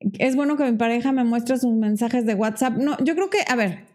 [0.00, 2.76] Es bueno que mi pareja me muestre sus mensajes de WhatsApp.
[2.76, 3.88] No, yo creo que, a ver,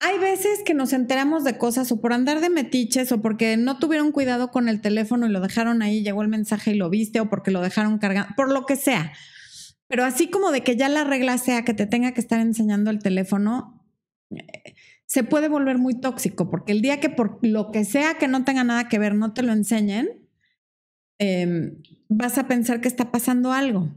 [0.00, 3.78] hay veces que nos enteramos de cosas o por andar de metiches o porque no
[3.78, 7.20] tuvieron cuidado con el teléfono y lo dejaron ahí, llegó el mensaje y lo viste
[7.20, 9.12] o porque lo dejaron cargando, por lo que sea.
[9.88, 12.90] Pero así como de que ya la regla sea que te tenga que estar enseñando
[12.90, 13.84] el teléfono,
[15.04, 18.44] se puede volver muy tóxico porque el día que por lo que sea que no
[18.44, 20.08] tenga nada que ver no te lo enseñen,
[21.18, 23.90] em, vas a pensar que está pasando algo.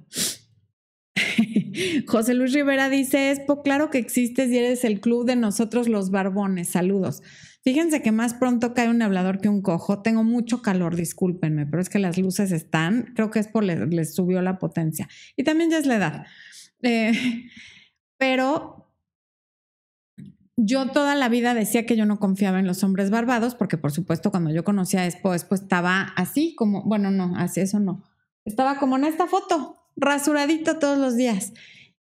[2.07, 6.11] José Luis Rivera dice, Espo, claro que existes y eres el club de nosotros los
[6.11, 6.69] barbones.
[6.69, 7.21] Saludos.
[7.63, 10.01] Fíjense que más pronto cae un hablador que un cojo.
[10.01, 14.13] Tengo mucho calor, discúlpenme, pero es que las luces están, creo que es por les,
[14.13, 15.07] subió la potencia.
[15.37, 16.25] Y también ya es la edad.
[16.81, 17.13] Eh,
[18.17, 18.91] pero
[20.57, 23.91] yo toda la vida decía que yo no confiaba en los hombres barbados, porque por
[23.91, 28.03] supuesto cuando yo conocía a Espo, Espo estaba así como, bueno, no, así eso no.
[28.45, 31.53] Estaba como en esta foto, rasuradito todos los días.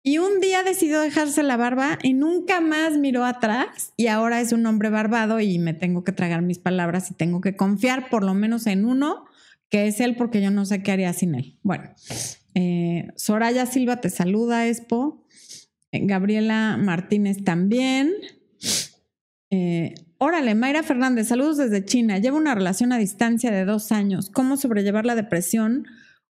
[0.01, 4.53] Y un día decidió dejarse la barba y nunca más miró atrás y ahora es
[4.53, 8.23] un hombre barbado y me tengo que tragar mis palabras y tengo que confiar por
[8.23, 9.25] lo menos en uno
[9.69, 11.57] que es él porque yo no sé qué haría sin él.
[11.63, 11.93] Bueno,
[12.55, 15.25] eh, Soraya Silva te saluda, Expo.
[15.91, 18.13] Eh, Gabriela Martínez también.
[19.51, 22.17] Eh, órale, Mayra Fernández, saludos desde China.
[22.17, 24.29] Llevo una relación a distancia de dos años.
[24.29, 25.85] ¿Cómo sobrellevar la depresión?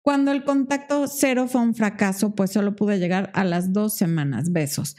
[0.06, 4.52] Cuando el contacto cero fue un fracaso, pues solo pude llegar a las dos semanas.
[4.52, 4.96] Besos.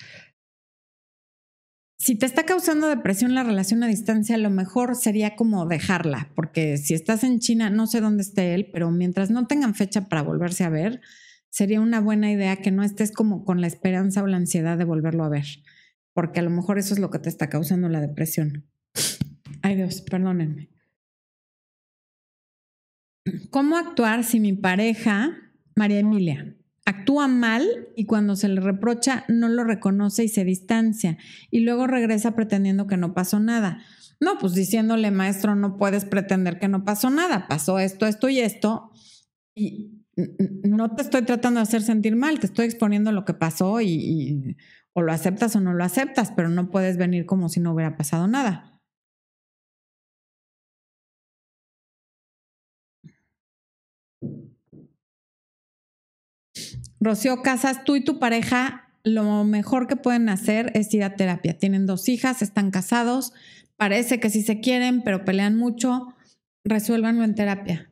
[1.97, 6.77] Si te está causando depresión la relación a distancia, lo mejor sería como dejarla, porque
[6.77, 10.23] si estás en China, no sé dónde esté él, pero mientras no tengan fecha para
[10.23, 11.01] volverse a ver,
[11.51, 14.87] sería una buena idea que no estés como con la esperanza o la ansiedad de
[14.87, 15.47] volverlo a ver,
[16.15, 18.67] porque a lo mejor eso es lo que te está causando la depresión.
[19.63, 20.76] Ay Dios, perdónenme.
[23.51, 25.37] ¿Cómo actuar si mi pareja,
[25.75, 26.55] María Emilia,
[26.85, 27.67] actúa mal
[27.97, 31.19] y cuando se le reprocha no lo reconoce y se distancia
[31.51, 33.83] y luego regresa pretendiendo que no pasó nada?
[34.21, 38.41] No, pues diciéndole, maestro, no puedes pretender que no pasó nada, pasó esto, esto y
[38.41, 38.91] esto.
[39.55, 40.05] Y
[40.65, 44.57] no te estoy tratando de hacer sentir mal, te estoy exponiendo lo que pasó y,
[44.95, 47.97] o lo aceptas o no lo aceptas, pero no puedes venir como si no hubiera
[47.97, 48.76] pasado nada.
[57.01, 61.59] Rocío Casas, tú y tu pareja, lo mejor que pueden hacer es ir a terapia.
[61.59, 63.33] Tienen dos hijas, están casados,
[63.77, 66.15] parece que sí se quieren, pero pelean mucho.
[66.65, 67.91] Resuélvanlo en terapia.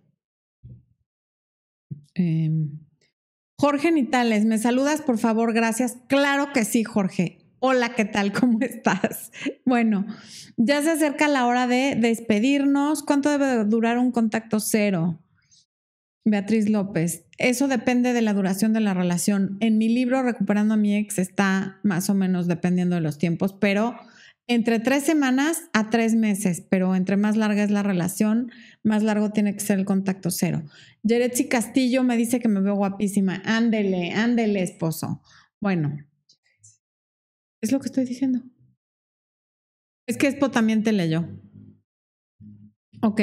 [2.14, 2.70] Em,
[3.58, 5.52] Jorge Nitales, ¿me saludas por favor?
[5.52, 5.98] Gracias.
[6.08, 7.38] Claro que sí, Jorge.
[7.60, 8.32] Hola, ¿qué tal?
[8.38, 9.30] ¿Cómo estás?
[9.64, 10.06] Bueno,
[10.56, 13.02] ya se acerca la hora de despedirnos.
[13.02, 15.18] ¿Cuánto debe durar un contacto cero?
[16.26, 19.58] Beatriz López, eso depende de la duración de la relación.
[19.60, 23.52] En mi libro Recuperando a mi ex está más o menos dependiendo de los tiempos,
[23.52, 23.94] pero
[24.46, 28.50] entre tres semanas a tres meses, pero entre más larga es la relación,
[28.82, 30.62] más largo tiene que ser el contacto cero.
[31.02, 33.42] Yeretsi Castillo me dice que me veo guapísima.
[33.44, 35.22] Ándele, ándele, esposo.
[35.60, 35.98] Bueno,
[37.62, 38.42] es lo que estoy diciendo.
[40.06, 41.26] Es que Espo también te leyó.
[43.00, 43.20] Ok.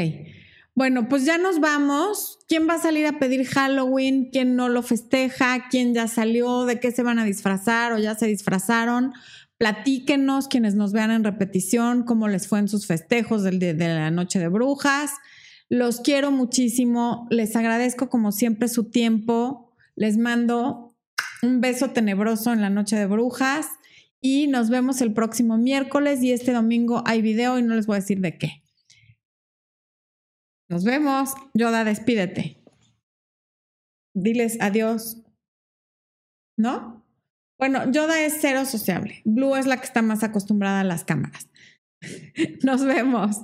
[0.73, 2.39] Bueno, pues ya nos vamos.
[2.47, 4.29] ¿Quién va a salir a pedir Halloween?
[4.31, 5.67] ¿Quién no lo festeja?
[5.69, 6.65] ¿Quién ya salió?
[6.65, 9.13] ¿De qué se van a disfrazar o ya se disfrazaron?
[9.57, 14.11] Platíquenos quienes nos vean en repetición, cómo les fue en sus festejos de, de la
[14.11, 15.11] Noche de Brujas.
[15.69, 17.27] Los quiero muchísimo.
[17.29, 19.73] Les agradezco como siempre su tiempo.
[19.95, 20.95] Les mando
[21.43, 23.67] un beso tenebroso en la Noche de Brujas
[24.21, 27.97] y nos vemos el próximo miércoles y este domingo hay video y no les voy
[27.97, 28.60] a decir de qué.
[30.71, 31.33] Nos vemos.
[31.53, 32.57] Yoda, despídete.
[34.15, 35.21] Diles adiós.
[36.57, 37.05] ¿No?
[37.59, 39.21] Bueno, Yoda es cero sociable.
[39.25, 41.49] Blue es la que está más acostumbrada a las cámaras.
[42.63, 43.41] Nos vemos.